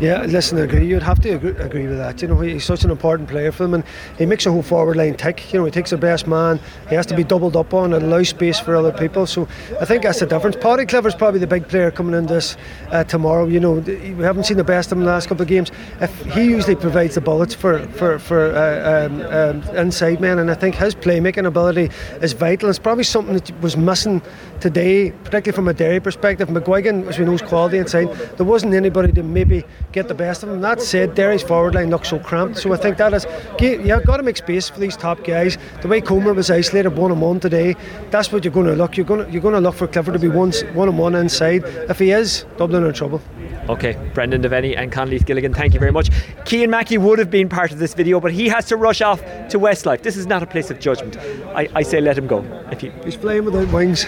[0.02, 0.84] Yeah, listen, I agree.
[0.84, 2.20] You'd have to agree, agree, with that.
[2.20, 3.84] You know, he's such an important player for them, and
[4.18, 5.52] he makes the whole forward line tick.
[5.52, 6.58] You know, he takes the best man.
[6.88, 9.28] He has to be doubled up on and allow space for other people.
[9.28, 9.46] So
[9.80, 10.56] I think that's the difference.
[10.56, 12.56] Paudie Clifford's probably the big player coming in this
[12.90, 13.46] uh, tomorrow.
[13.46, 15.70] You know, we haven't seen the best of him in the last couple of games.
[16.00, 20.50] If he usually provides the bullets for for for uh, um, um, inside men, and
[20.50, 22.70] I think his playmaking ability is vital.
[22.70, 24.20] It's probably something that was missing
[24.58, 26.48] today, particularly from a Derry perspective.
[26.48, 28.08] McGuigan, as we know, is quality inside.
[28.36, 30.60] There wasn't anybody to maybe get the best of him.
[30.60, 32.58] That said, Derry's forward line looks so cramped.
[32.58, 33.26] So I think that is,
[33.60, 35.58] yeah, got to make space for these top guys.
[35.82, 37.76] The way Comer was isolated one on one today,
[38.10, 38.96] that's what you're going to look.
[38.96, 41.14] You're going to you're going to look for Clifford to be one one on one
[41.14, 41.64] inside.
[41.64, 43.20] If he is, Dublin are in trouble.
[43.68, 46.10] Okay, Brendan Devaney and Conleith Gilligan, thank you very much.
[46.44, 49.20] Cian Mackey would have been part of this video, but he has to rush off
[49.50, 50.02] to Westlife.
[50.02, 51.16] This is not a place of judgment.
[51.54, 52.42] I, I say let him go.
[52.72, 54.06] If you, He's playing without wings.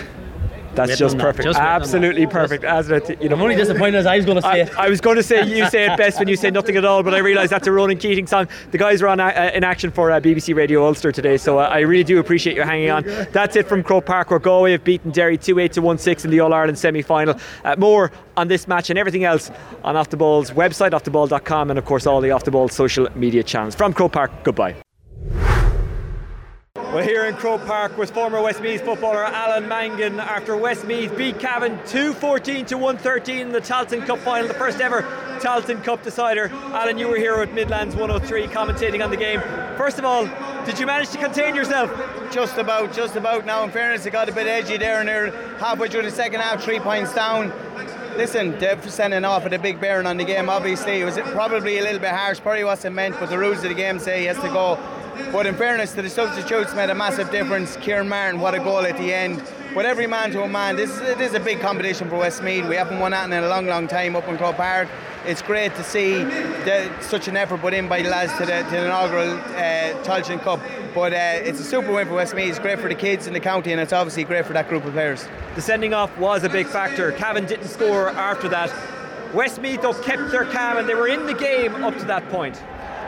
[0.77, 1.45] That's just perfect.
[1.45, 2.65] Just Absolutely perfect.
[2.65, 4.79] As it, you know, I'm only disappointed as I was going to say I, it.
[4.79, 7.03] I was going to say you say it best when you say nothing at all,
[7.03, 8.49] but I realised that's a Ronan Keating song.
[8.71, 11.63] The guys are on uh, in action for uh, BBC Radio Ulster today, so uh,
[11.63, 13.05] I really do appreciate you hanging on.
[13.33, 16.25] That's it from Croke Park, where Galway have beaten Derry 2 8 to 1 6
[16.25, 17.39] in the All Ireland semi final.
[17.65, 19.51] Uh, more on this match and everything else
[19.83, 23.09] on Off the Ball's website, offtheball.com, and of course all the Off the Ball social
[23.15, 23.75] media channels.
[23.75, 24.75] From Croke Park, goodbye.
[26.77, 31.79] We're here in Croke Park with former Westmeath footballer Alan Mangan after Westmeath beat Cavan
[31.79, 35.03] 2-14 to 113 in the Tailteann Cup final, the first ever
[35.41, 36.49] Tailteann Cup decider.
[36.73, 39.41] Alan, you were here with Midlands 103 commentating on the game.
[39.77, 40.27] First of all,
[40.65, 41.93] did you manage to contain yourself?
[42.33, 43.47] Just about, just about.
[43.47, 45.31] Now, in fairness, it got a bit edgy there and there.
[45.59, 47.53] Halfway through the second half, three points down.
[48.17, 50.49] Listen, they're sending off at a big bearing on the game.
[50.49, 52.41] Obviously, it was probably a little bit harsh.
[52.41, 54.79] Probably wasn't meant, but the rules of the game say he has to go.
[55.33, 57.77] But in fairness to the substitutes, made a massive difference.
[57.77, 59.43] Kieran Martin, what a goal at the end.
[59.75, 62.69] But every man to a man, this is, this is a big competition for Westmeath.
[62.69, 64.89] We haven't won that in a long, long time up in Croke Park.
[65.27, 68.63] It's great to see the, such an effort put in by the lads to the,
[68.63, 70.61] to the inaugural uh, Tailteann Cup.
[70.95, 72.51] But uh, it's a super win for Westmeath.
[72.51, 74.85] It's great for the kids in the county, and it's obviously great for that group
[74.85, 75.27] of players.
[75.57, 77.11] The sending off was a big factor.
[77.13, 78.73] Cavan didn't score after that.
[79.35, 82.63] Westmeath, though, kept their calm, and they were in the game up to that point.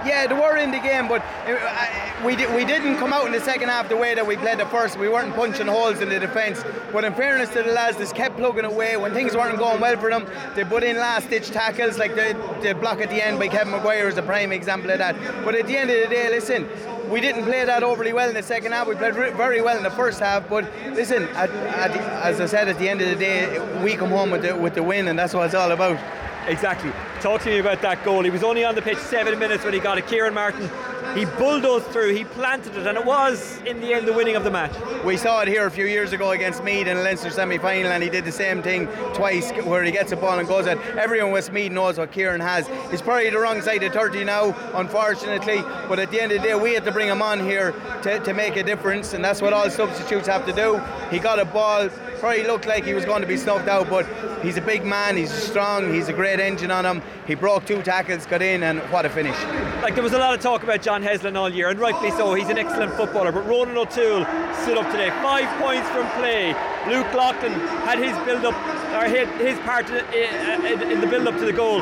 [0.07, 3.41] Yeah, they were in the game, but uh, we, we didn't come out in the
[3.41, 4.97] second half the way that we played the first.
[4.99, 6.63] We weren't punching holes in the defence.
[6.93, 8.97] But in fairness to the lads, they kept plugging away.
[8.97, 12.37] When things weren't going well for them, they put in last ditch tackles, like the,
[12.63, 15.17] the block at the end by Kevin Maguire is a prime example of that.
[15.45, 16.69] But at the end of the day, listen,
[17.11, 18.87] we didn't play that overly well in the second half.
[18.87, 20.49] We played very well in the first half.
[20.49, 21.91] But listen, at, at
[22.25, 24.75] as I said, at the end of the day, we come home with the, with
[24.75, 25.99] the win, and that's what it's all about.
[26.47, 26.93] Exactly.
[27.21, 28.23] Talk to me about that goal.
[28.23, 30.07] He was only on the pitch seven minutes when he got it.
[30.07, 30.71] Kieran Martin,
[31.17, 34.45] he bulldozed through, he planted it, and it was, in the end, the winning of
[34.45, 34.73] the match.
[35.05, 37.91] We saw it here a few years ago against Meath in the Leinster semi final,
[37.91, 40.79] and he did the same thing twice where he gets a ball and goes at.
[40.97, 42.69] Everyone with Meath knows what Kieran has.
[42.91, 46.49] He's probably the wrong side of 30 now, unfortunately, but at the end of the
[46.49, 49.43] day, we had to bring him on here to, to make a difference, and that's
[49.43, 50.81] what all substitutes have to do.
[51.11, 51.89] He got a ball,
[52.27, 54.05] probably looked like he was going to be snuffed out, but
[54.43, 57.01] he's a big man, he's strong, he's a great engine on him.
[57.25, 59.41] He broke two tackles, got in, and what a finish.
[59.81, 62.35] Like there was a lot of talk about John Heslin all year, and rightly so.
[62.35, 64.25] He's an excellent footballer, but Ronan O'Toole
[64.65, 65.11] stood up today.
[65.23, 66.49] Five points from play.
[66.89, 67.53] Luke Loughlin
[67.87, 68.57] had his build up,
[68.93, 71.81] or his part in the build up to the goal.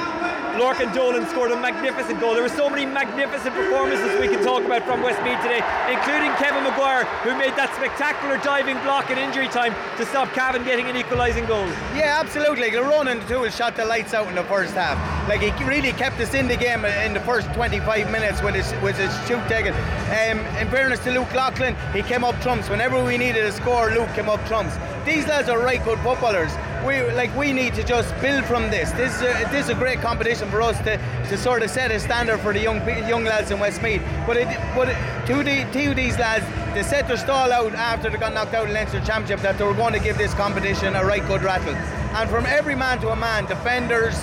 [0.54, 2.34] Lorcan Dolan scored a magnificent goal.
[2.34, 5.58] There were so many magnificent performances we can talk about from Westmeath today,
[5.90, 10.62] including Kevin Maguire, who made that spectacular diving block in injury time to stop Cavan
[10.64, 11.66] getting an equalising goal.
[11.94, 12.70] Yeah, absolutely.
[12.76, 14.96] Ronan O'Toole shot the lights out in the first half.
[15.28, 18.70] Like he really kept us in the game in the first 25 minutes with his
[18.82, 19.74] with his shoot taken.
[19.74, 22.68] Um, in fairness to Luke Loughlin, he came up trumps.
[22.68, 24.76] Whenever we needed a score, Luke came up trumps.
[25.04, 26.52] These lads are right good footballers.
[26.86, 28.90] we like we need to just build from this.
[28.92, 30.96] This is a, this is a great competition for us to,
[31.28, 34.02] to sort of set a standard for the young young lads in Westmeath.
[34.26, 34.86] But it, but
[35.26, 35.64] two, the,
[35.94, 39.40] these lads, they set their stall out after they got knocked out in Leinster Championship
[39.40, 41.74] that they were going to give this competition a right good rattle.
[41.74, 44.14] And from every man to a man, defenders.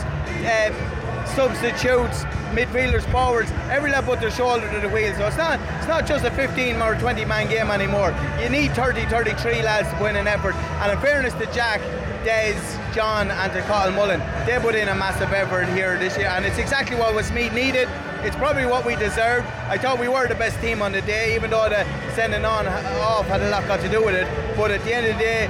[0.43, 0.97] Uh,
[1.35, 5.13] substitutes, midfielders, forwards, every lad put their shoulder to the wheel.
[5.15, 8.13] So it's not it's not just a 15 or 20 man game anymore.
[8.41, 10.55] You need 30, 33 lads to win an effort.
[10.55, 11.81] And in fairness to Jack,
[12.23, 12.59] Des,
[12.93, 16.45] John, and to Carl Mullen, they put in a massive effort here this year, and
[16.45, 17.89] it's exactly what Westmeath needed.
[18.23, 19.47] It's probably what we deserved.
[19.67, 21.83] I thought we were the best team on the day, even though the
[22.13, 24.27] sending on uh, off had a lot got to do with it.
[24.55, 25.49] But at the end of the day,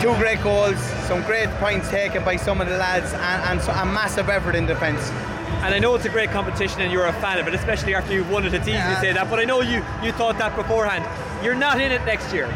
[0.00, 3.72] two great goals, some great points taken by some of the lads, and, and so,
[3.72, 5.10] a massive effort in defence.
[5.62, 8.14] And I know it's a great competition and you're a fan of it, especially after
[8.14, 8.54] you've won it.
[8.54, 8.94] It's easy yeah.
[8.94, 11.04] to say that, but I know you, you thought that beforehand.
[11.44, 12.48] You're not in it next year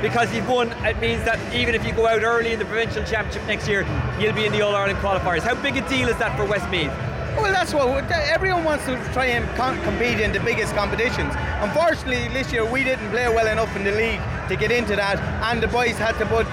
[0.00, 0.70] because you've won.
[0.84, 3.86] It means that even if you go out early in the provincial championship next year,
[4.20, 5.40] you'll be in the All Ireland qualifiers.
[5.40, 6.92] How big a deal is that for Westmeath?
[7.36, 9.48] Well, that's what everyone wants to try and
[9.82, 11.32] compete in the biggest competitions.
[11.60, 15.18] Unfortunately, this year we didn't play well enough in the league to get into that,
[15.50, 16.46] and the boys had to put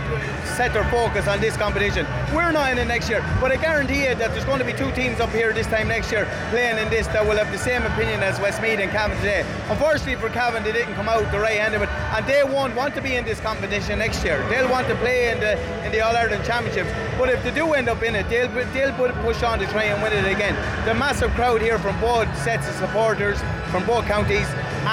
[0.55, 2.05] set their focus on this competition.
[2.33, 4.73] We're not in it next year, but I guarantee you that there's going to be
[4.73, 7.57] two teams up here this time next year playing in this that will have the
[7.57, 9.45] same opinion as Westmeath and Cavan today.
[9.69, 11.89] Unfortunately for Cavan, they didn't come out the right end of it,
[12.19, 14.45] and they won't want to be in this competition next year.
[14.49, 15.53] They'll want to play in the
[15.85, 19.23] in the All Ireland Championships, but if they do end up in it, they'll they'll
[19.23, 20.55] push on to try and win it again.
[20.85, 23.39] The massive crowd here from both sets of supporters
[23.71, 24.47] from both counties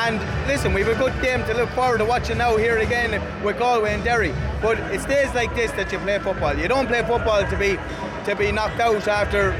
[0.04, 3.10] and listen, we have a good game to look forward to watching now here again
[3.42, 4.32] with Galway and Derry.
[4.60, 6.56] But it's days like this that you play football.
[6.56, 7.76] You don't play football to be
[8.24, 9.52] to be knocked out after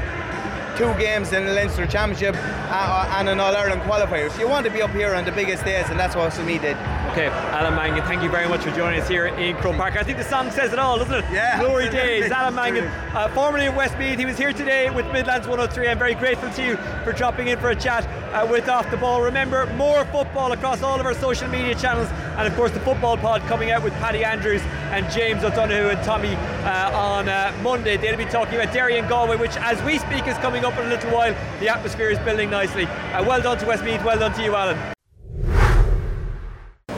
[0.77, 4.29] two games in the Leinster Championship uh, and an All Ireland qualifier.
[4.29, 6.59] So you want to be up here on the biggest days, and that's what me
[6.59, 6.77] did.
[7.11, 9.95] Okay, Alan Mangan, thank you very much for joining us here in Croke Park.
[9.97, 11.25] I think the song says it all, doesn't it?
[11.31, 11.59] Yeah.
[11.59, 12.29] Glory days.
[12.29, 15.87] Alan Mangan, uh, formerly of Westmeath, he was here today with Midlands 103.
[15.87, 18.97] I'm very grateful to you for dropping in for a chat uh, with Off the
[18.97, 19.23] Ball.
[19.23, 23.17] Remember, more football across all of our social media channels, and of course, the football
[23.17, 24.61] pod coming out with Paddy Andrews
[24.91, 27.97] and James O'Donoghue and Tommy uh, on uh, Monday.
[27.97, 30.85] They'll be talking about Derry and Galway, which, as we speak, is coming up in
[30.85, 31.35] a little while.
[31.59, 32.85] The atmosphere is building nicely.
[32.85, 34.93] Uh, well done to Westmeath, well done to you, Alan.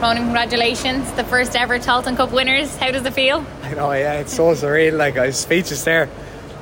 [0.00, 2.74] Ronan, congratulations, the first ever Tailteann Cup winners.
[2.78, 3.44] How does it feel?
[3.62, 4.96] I know, yeah, it's so surreal.
[4.96, 6.08] Like, I was speechless there,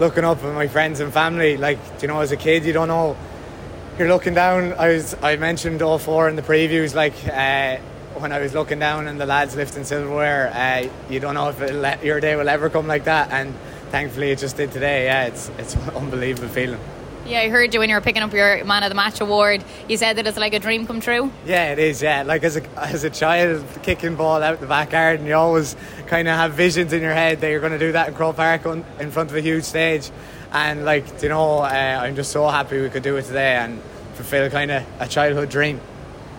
[0.01, 1.57] looking up at my friends and family.
[1.57, 3.17] Like, you know, as a kid, you don't know.
[3.97, 4.73] You're looking down.
[4.73, 6.95] I was, I mentioned all four in the previews.
[6.95, 7.81] Like, uh,
[8.17, 12.05] when I was looking down and the lads lifting silverware, uh, you don't know if
[12.05, 13.31] your day will ever come like that.
[13.31, 13.55] And
[13.91, 15.05] thankfully, it just did today.
[15.05, 16.81] Yeah, it's it's an unbelievable feeling.
[17.27, 19.63] Yeah, I heard you when you were picking up your Man of the Match award.
[19.87, 21.31] You said that it's like a dream come true.
[21.45, 22.01] Yeah, it is.
[22.01, 25.77] Yeah, like as a as a child kicking ball out the back garden, you always
[26.07, 28.37] kind of have visions in your head that you're going to do that in Croke
[28.37, 30.11] Park in front of a huge stage.
[30.53, 33.83] And like you know, uh, I'm just so happy we could do it today and
[34.15, 35.81] fulfill kind of a childhood dream.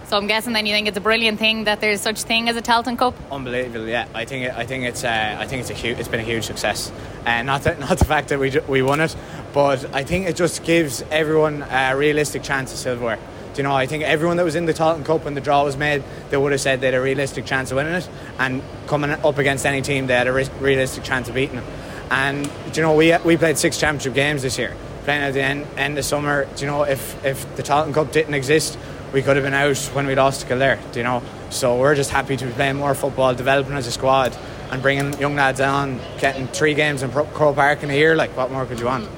[0.09, 2.57] So I'm guessing then you think it's a brilliant thing that there's such thing as
[2.57, 3.13] a Tailteann Cup.
[3.31, 4.07] Unbelievable, yeah.
[4.15, 6.23] I think it, I think it's uh, I think it's a huge, it's been a
[6.23, 6.91] huge success,
[7.27, 9.15] and uh, not not the fact that we we won it,
[9.53, 13.19] but I think it just gives everyone a realistic chance of silverware.
[13.53, 15.63] Do you know, I think everyone that was in the Tailteann Cup when the draw
[15.63, 18.63] was made, they would have said they had a realistic chance of winning it, and
[18.87, 21.65] coming up against any team, they had a re- realistic chance of beating them.
[22.09, 25.67] And you know, we we played six championship games this year, playing at the end
[25.77, 26.47] end of summer.
[26.55, 28.75] Do you know, if if the Tailteann Cup didn't exist,
[29.13, 31.21] we could have been out when we lost to Kildare, you know.
[31.49, 34.35] So we're just happy to be playing more football, developing as a squad,
[34.71, 38.15] and bringing young lads on, getting three games in Croke Park in a year.
[38.15, 39.09] Like, what more could you want?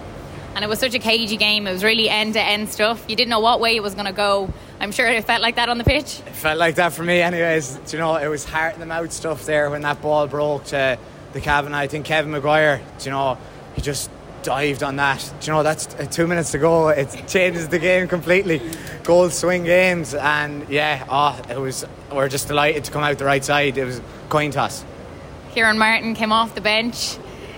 [0.56, 1.66] And it was such a cagey game.
[1.66, 3.06] It was really end to end stuff.
[3.08, 4.54] You didn't know what way it was going to go.
[4.80, 6.20] I'm sure it felt like that on the pitch.
[6.20, 7.76] It felt like that for me, anyways.
[7.76, 10.66] Do you know, it was heart in the mouth stuff there when that ball broke
[10.66, 10.98] to
[11.34, 11.74] the Cavan.
[11.74, 13.38] I think Kevin Maguire, do you know,
[13.76, 14.10] he just
[14.44, 15.20] dived on that.
[15.40, 16.90] Do you know, that's uh, two minutes to go.
[16.90, 18.62] It changes the game completely.
[19.04, 21.86] Goal swing games, and yeah, oh, it was.
[22.12, 23.78] We're just delighted to come out the right side.
[23.78, 24.86] It was coin toss.
[25.54, 27.18] Kieran Martin came off the bench.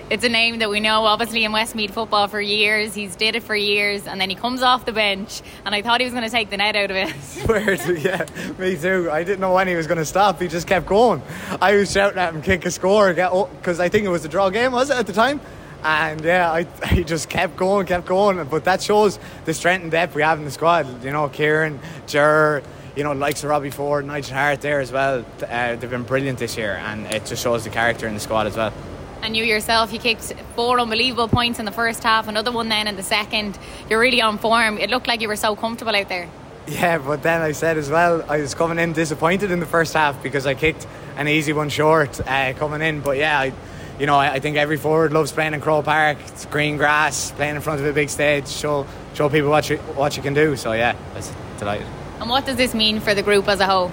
[0.10, 2.94] It's a name that we know, obviously, in Westmeath football for years.
[2.94, 6.02] He's did it for years, and then he comes off the bench, and I thought
[6.02, 7.48] he was going to take the net out of it.
[7.48, 8.26] Weird, yeah,
[8.60, 9.10] me too.
[9.10, 10.42] I didn't know when he was going to stop.
[10.42, 11.22] He just kept going.
[11.62, 14.50] I was shouting at him, kick a score, because I think it was a draw
[14.50, 15.40] game, was it at the time?
[15.84, 18.44] And yeah, I, I just kept going, kept going.
[18.48, 21.04] But that shows the strength and depth we have in the squad.
[21.04, 22.64] You know, Kieran, Ger,
[22.96, 25.26] you know, likes of Robbie Ford, Nigel Hart there as well.
[25.42, 28.48] Uh, they've been brilliant this year, and it just shows the character in the squad
[28.48, 28.74] as well.
[29.22, 32.88] And you yourself, you kicked four unbelievable points in the first half, another one then
[32.88, 33.58] in the second.
[33.90, 34.78] You're really on form.
[34.78, 36.30] It looked like you were so comfortable out there.
[36.68, 39.94] Yeah, but then I said as well, I was coming in disappointed in the first
[39.94, 43.02] half because I kicked an easy one short uh, coming in.
[43.02, 43.54] But yeah, I,
[44.00, 46.18] you know, I, I think every forward loves playing in Croke Park.
[46.28, 49.78] It's green grass, playing in front of a big stage, show show people what you
[49.96, 50.56] what you can do.
[50.56, 51.88] So yeah, I was delighted.
[52.20, 53.92] And what does this mean for the group as a whole?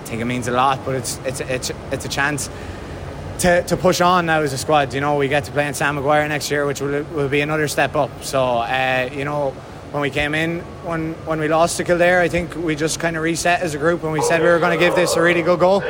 [0.00, 2.50] I think it means a lot, but it's it's it's it's a chance
[3.40, 4.94] to, to push on now as a squad.
[4.94, 7.40] You know, we get to play in Sam Maguire next year, which will, will be
[7.40, 8.22] another step up.
[8.22, 9.50] So, uh, you know,
[9.90, 13.16] when we came in, when when we lost to Kildare, I think we just kind
[13.16, 15.22] of reset as a group and we said we were going to give this a
[15.22, 15.80] really good go.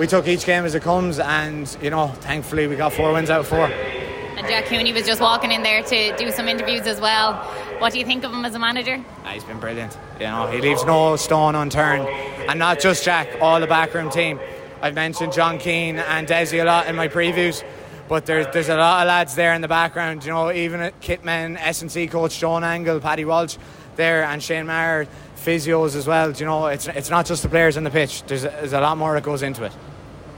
[0.00, 3.28] We took each game as it comes, and you know, thankfully we got four wins
[3.28, 3.66] out of four.
[3.66, 7.34] And Jack Cooney was just walking in there to do some interviews as well.
[7.80, 9.04] What do you think of him as a manager?
[9.26, 9.98] Ah, he's been brilliant.
[10.18, 14.40] You know, he leaves no stone unturned, and not just Jack, all the backroom team.
[14.80, 17.62] I've mentioned John Keane and Desi a lot in my previews,
[18.08, 20.24] but there's there's a lot of lads there in the background.
[20.24, 23.58] You know, even at Kitman, S and C coach John Angle, Paddy Walsh,
[23.96, 26.32] there, and Shane Maher, physios as well.
[26.32, 28.22] You know, it's it's not just the players on the pitch.
[28.22, 29.72] There's there's a lot more that goes into it.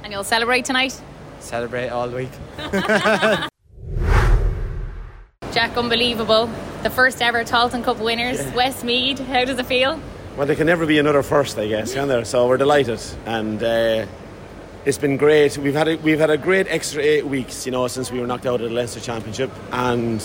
[0.02, 1.00] And you'll celebrate tonight?
[1.40, 2.30] Celebrate all week.
[5.52, 6.50] Jack, unbelievable.
[6.82, 8.54] The first ever Tailteann Cup winners, yeah.
[8.54, 9.18] Westmeath.
[9.20, 10.00] How does it feel?
[10.36, 12.24] Well, there can never be another first, I guess, can there?
[12.24, 14.06] So we're delighted, and uh,
[14.86, 15.58] it's been great.
[15.58, 18.26] We've had a, we've had a great extra eight weeks, you know, since we were
[18.26, 20.20] knocked out of the Leinster Championship, and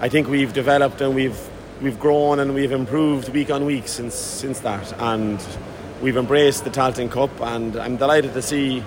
[0.00, 1.40] I think we've developed and we've
[1.80, 5.40] we've grown and we've improved week on week since since that, and
[6.04, 8.84] we've embraced the Tailteann Cup, and I'm delighted to see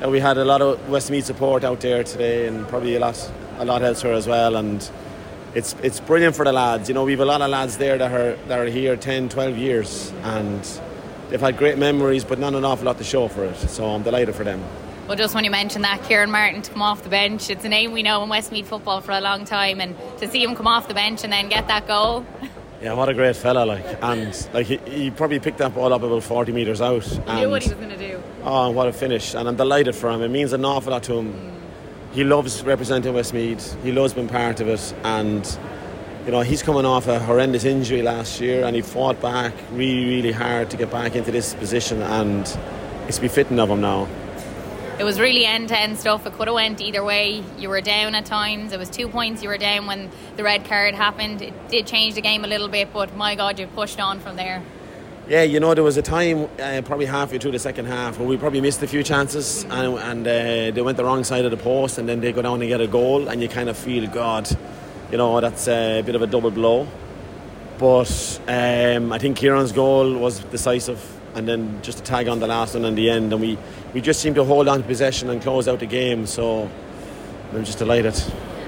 [0.00, 3.32] that we had a lot of Westmeath support out there today, and probably a lot
[3.58, 4.90] a lot elsewhere as well, and
[5.54, 6.88] it's it's brilliant for the lads.
[6.88, 9.28] You know, we have a lot of lads there that are that are here 10,
[9.28, 10.60] 12 years, and
[11.28, 13.56] they've had great memories, but not an awful lot to show for it.
[13.56, 14.60] So I'm delighted for them.
[15.06, 17.68] Well, just when you mentioned that, Kieran Martin to come off the bench, it's a
[17.68, 20.66] name we know in Westmeath football for a long time, and to see him come
[20.66, 22.26] off the bench and then get that goal.
[22.82, 23.64] Yeah, what a great fella!
[23.64, 27.04] Like, and like he, he probably picked that ball up about 40 metres out.
[27.04, 28.22] He and, knew what he was going to do.
[28.44, 29.34] Oh, what a finish!
[29.34, 30.22] And I'm delighted for him.
[30.22, 31.32] It means an awful lot to him.
[31.32, 31.56] Mm
[32.16, 33.76] he loves representing Westmeath.
[33.82, 35.58] He loves being part of it, and
[36.24, 40.06] you know he's coming off a horrendous injury last year, and he fought back really,
[40.06, 42.58] really hard to get back into this position, and
[43.06, 44.08] it's befitting of him now.
[44.98, 46.24] It was really end-to-end stuff.
[46.24, 47.44] It could have went either way.
[47.58, 48.72] You were down at times.
[48.72, 51.42] It was two points you were down when the red card happened.
[51.42, 54.36] It did change the game a little bit, but my God, you pushed on from
[54.36, 54.62] there.
[55.28, 58.26] Yeah, you know, there was a time uh, probably halfway through the second half where
[58.26, 61.50] we probably missed a few chances and, and uh, they went the wrong side of
[61.50, 63.76] the post and then they go down and get a goal and you kind of
[63.76, 64.48] feel, God,
[65.10, 66.88] you know, that's a bit of a double blow.
[67.76, 72.46] But um, I think Kieran's goal was decisive and then just to tag on the
[72.46, 73.58] last one in the end and we,
[73.92, 76.68] we just seemed to hold on to possession and close out the game so
[77.52, 78.14] I'm just delighted.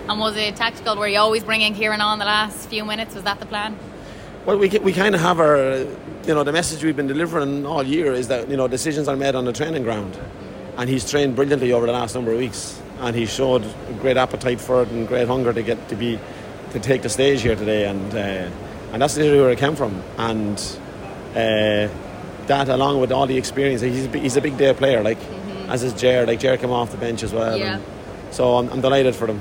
[0.09, 0.97] And was it tactical?
[0.97, 3.15] Were you always bringing Kieran on the last few minutes?
[3.15, 3.77] Was that the plan?
[4.45, 7.83] Well, we, we kind of have our, you know, the message we've been delivering all
[7.83, 10.19] year is that, you know, decisions are made on the training ground.
[10.77, 12.81] And he's trained brilliantly over the last number of weeks.
[13.01, 13.65] And he showed
[14.01, 16.19] great appetite for it and great hunger to get to be,
[16.71, 17.87] to take the stage here today.
[17.87, 18.51] And, uh,
[18.93, 20.03] and that's literally where it came from.
[20.17, 20.59] And
[21.35, 21.89] uh,
[22.49, 25.71] that, along with all the experience, he's, he's a big day player, like, mm-hmm.
[25.71, 26.27] as is Jer.
[26.27, 27.57] Like, Jer came off the bench as well.
[27.57, 27.81] Yeah.
[28.31, 29.41] so I'm, I'm delighted for them.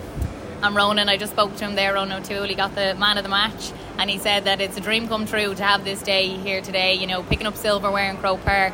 [0.64, 2.48] And Ronan, I just spoke to him there, Ronan O'Toole.
[2.48, 5.26] He got the man of the match and he said that it's a dream come
[5.26, 6.94] true to have this day here today.
[6.96, 8.74] You know, picking up silverware in Croke Park,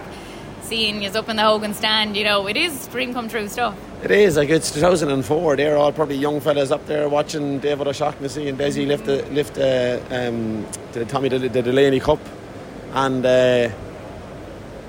[0.61, 2.15] seeing you up in the Hogan stand.
[2.17, 3.77] You know, it is dream come true stuff.
[4.03, 5.55] It is like it's 2004.
[5.55, 9.57] They're all probably young fellas up there watching David O'Shaughnessy and Desi lift the lift
[9.57, 12.19] uh, um, the Tommy the, the Delaney Cup,
[12.93, 13.69] and uh,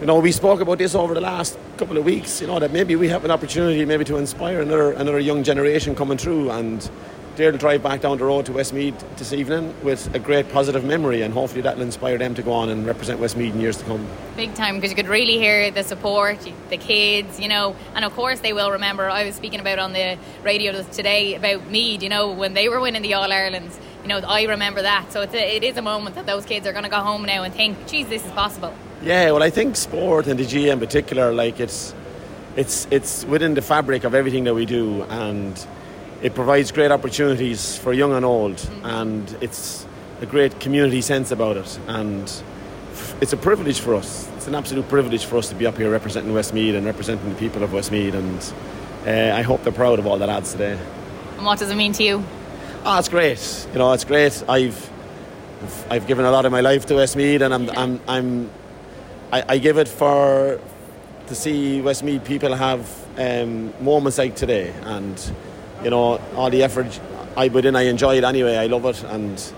[0.01, 2.41] you know we spoke about this over the last couple of weeks.
[2.41, 5.95] You know that maybe we have an opportunity maybe to inspire another another young generation
[5.95, 6.89] coming through and
[7.37, 11.23] to drive back down the road to Westmeath this evening with a great positive memory,
[11.23, 13.85] and hopefully that will inspire them to go on and represent Westmeath in years to
[13.85, 14.07] come.
[14.37, 16.39] Big time, because you could really hear the support,
[16.71, 19.11] the kids, you know, and of course they will remember.
[19.11, 22.81] I was speaking about on the radio today about Meath, you know, when they were
[22.81, 23.79] winning the All Irelands.
[24.03, 25.11] You know, I remember that.
[25.13, 27.25] So it's a, it is a moment that those kids are going to go home
[27.25, 28.73] now and think, geez, this is possible.
[29.05, 31.95] Yeah, well, I think sport and the GAA in particular, like it's,
[32.57, 35.67] it's, it's within the fabric of everything that we do, and
[36.23, 38.87] it provides great opportunities for young and old, mm-hmm.
[38.87, 39.87] and it's
[40.23, 41.79] a great community sense about it.
[41.87, 42.33] And
[43.21, 44.27] it's a privilege for us.
[44.37, 47.39] It's an absolute privilege for us to be up here representing Westmeath and representing the
[47.39, 48.55] people of Westmeath, And
[49.07, 50.79] uh, I hope they're proud of all the lads today.
[51.37, 52.25] And what does it mean to you?
[52.87, 53.67] Oh, it's great.
[53.75, 54.43] You know, it's great.
[54.49, 54.91] I've
[55.91, 58.51] I've given a lot of my life to Westmeath, and I'm I'm, I'm
[59.35, 60.61] I, I give it for
[61.27, 65.33] to see Westmeath people have um, moments like today and
[65.83, 67.01] you know, all the effort
[67.37, 68.57] I put in, I enjoy it anyway.
[68.57, 69.53] I love it, and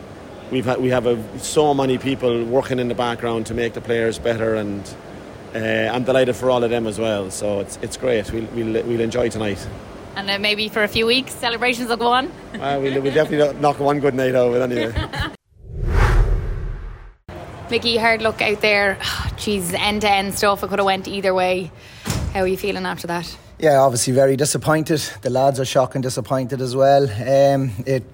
[0.50, 3.80] we've had, we have a, so many people working in the background to make the
[3.80, 4.82] players better, and
[5.54, 5.58] uh,
[5.94, 7.30] I'm delighted for all of them as well.
[7.30, 8.32] So it's it's great.
[8.32, 9.66] We'll we'll, we'll enjoy tonight.
[10.16, 12.26] And uh, maybe for a few weeks, celebrations will go on.
[12.54, 15.30] Uh, we'll, we'll definitely knock one good night it anyway.
[17.70, 18.94] Mickey, hard luck out there.
[19.36, 20.62] Jeez, end to end stuff.
[20.62, 21.70] It could have went either way.
[22.32, 23.36] How are you feeling after that?
[23.58, 25.00] Yeah, obviously very disappointed.
[25.22, 27.04] The lads are shocking disappointed as well.
[27.04, 28.04] Um, it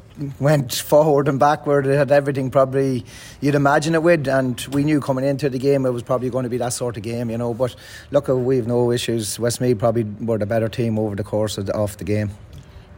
[0.40, 1.86] went forward and backward.
[1.86, 3.04] It had everything probably
[3.40, 6.44] you'd imagine it would, and we knew coming into the game it was probably going
[6.44, 7.52] to be that sort of game, you know.
[7.52, 7.74] But
[8.10, 9.38] look, we've no issues.
[9.38, 12.30] Westmeath probably were the better team over the course of the, of the game.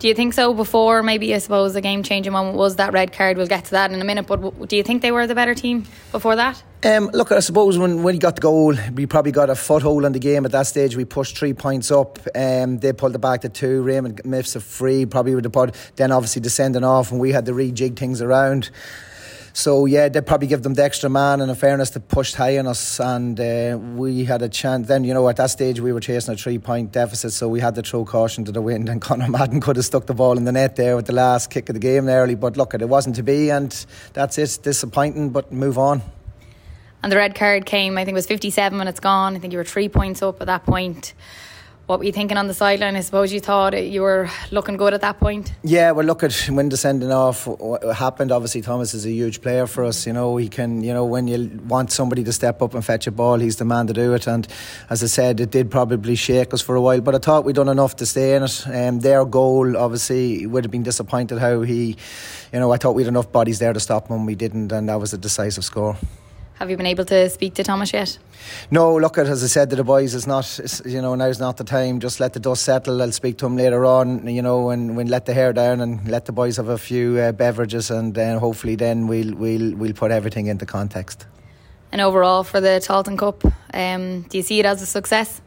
[0.04, 0.52] Do you think so?
[0.52, 3.38] Before maybe I suppose the game changing moment was that red card.
[3.38, 4.26] We'll get to that in a minute.
[4.26, 6.62] But do you think they were the better team before that?
[6.84, 10.04] Um, look, I suppose when, when he got the goal, we probably got a foothold
[10.04, 10.94] in the game at that stage.
[10.94, 12.18] We pushed three points up.
[12.34, 13.80] Um, they pulled it back to two.
[13.80, 15.74] Raymond Miffs a free, probably would have put.
[15.96, 18.68] Then obviously descending off, and we had to rejig things around.
[19.56, 21.40] So yeah, they'd probably give them the extra man.
[21.40, 24.88] And in fairness, they pushed high on us, and uh, we had a chance.
[24.88, 27.76] Then you know, at that stage, we were chasing a three-point deficit, so we had
[27.76, 28.88] to throw caution to the wind.
[28.88, 31.50] And Conor Madden could have stuck the ball in the net there with the last
[31.50, 32.34] kick of the game early.
[32.34, 33.70] But look, it wasn't to be, and
[34.12, 34.58] that's it.
[34.60, 36.02] Disappointing, but move on.
[37.04, 37.96] And the red card came.
[37.96, 39.36] I think it was 57 minutes gone.
[39.36, 41.14] I think you were three points up at that point
[41.86, 42.96] what were you thinking on the sideline?
[42.96, 45.52] I suppose you thought you were looking good at that point.
[45.62, 47.46] Yeah, well, look at when the sending off
[47.94, 48.32] happened.
[48.32, 50.06] Obviously, Thomas is a huge player for us.
[50.06, 50.82] You know, he can.
[50.82, 53.66] You know, when you want somebody to step up and fetch a ball, he's the
[53.66, 54.26] man to do it.
[54.26, 54.48] And
[54.88, 57.56] as I said, it did probably shake us for a while, but I thought we'd
[57.56, 58.66] done enough to stay in it.
[58.66, 61.96] Um, their goal, obviously, would have been disappointed how he.
[62.52, 64.24] You know, I thought we'd enough bodies there to stop him.
[64.24, 65.96] We didn't, and that was a decisive score.
[66.58, 68.16] Have you been able to speak to Thomas yet?
[68.70, 71.40] No, look at as I said to the boys, it's not it's, you know now's
[71.40, 71.98] not the time.
[71.98, 73.02] Just let the dust settle.
[73.02, 74.26] I'll speak to him later on.
[74.28, 77.18] You know, and when let the hair down and let the boys have a few
[77.18, 81.26] uh, beverages, and then hopefully then we'll we'll we'll put everything into context.
[81.90, 85.40] And overall for the Tailteann Cup, um, do you see it as a success?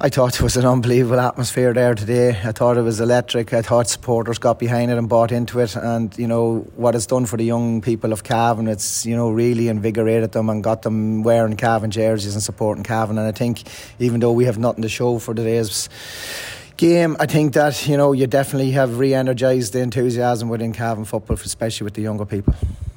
[0.00, 2.40] I thought it was an unbelievable atmosphere there today.
[2.44, 3.52] I thought it was electric.
[3.52, 5.74] I thought supporters got behind it and bought into it.
[5.74, 8.68] And you know what it's done for the young people of Cavan.
[8.68, 13.18] It's you know really invigorated them and got them wearing Cavan jerseys and supporting Cavan.
[13.18, 13.64] And I think
[13.98, 15.88] even though we have nothing to show for today's
[16.78, 21.36] game, I think that you know you definitely have re-energised the enthusiasm within Cavan football,
[21.36, 22.54] especially with the younger people.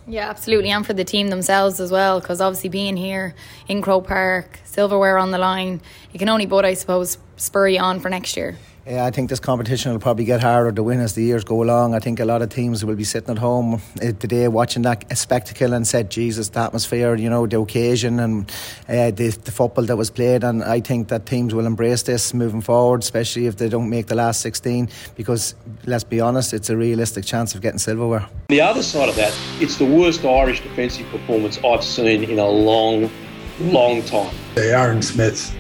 [0.08, 3.36] Yeah, absolutely, and for the team themselves as well, because obviously being here
[3.68, 5.82] in Croke Park, silverware on the line,
[6.14, 8.58] you can only but I suppose spur you on for next year.
[8.86, 11.62] Yeah, I think this competition will probably get harder to win as the years go
[11.62, 11.94] along.
[11.94, 15.16] I think a lot of teams will be sitting at home uh, today watching that
[15.16, 18.52] spectacle and said, Jesus, the atmosphere, you know, the occasion and
[18.90, 20.44] uh, the, the, football that was played.
[20.44, 24.08] And I think that teams will embrace this moving forward, especially if they don't make
[24.08, 25.54] the last 16, because
[25.86, 28.28] let's be honest, it's a realistic chance of getting silverware.
[28.50, 32.50] The other side of that, it's the worst Irish defensive performance I've seen in a
[32.50, 33.12] long,
[33.60, 34.34] long time.
[34.58, 35.56] Aaron Smith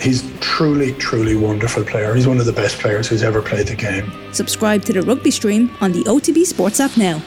[0.00, 2.14] he's truly, truly wonderful player.
[2.14, 4.10] He's one of the best players who's ever played the game.
[4.32, 7.22] Subscribe to the rugby stream on the OTB Sports app now.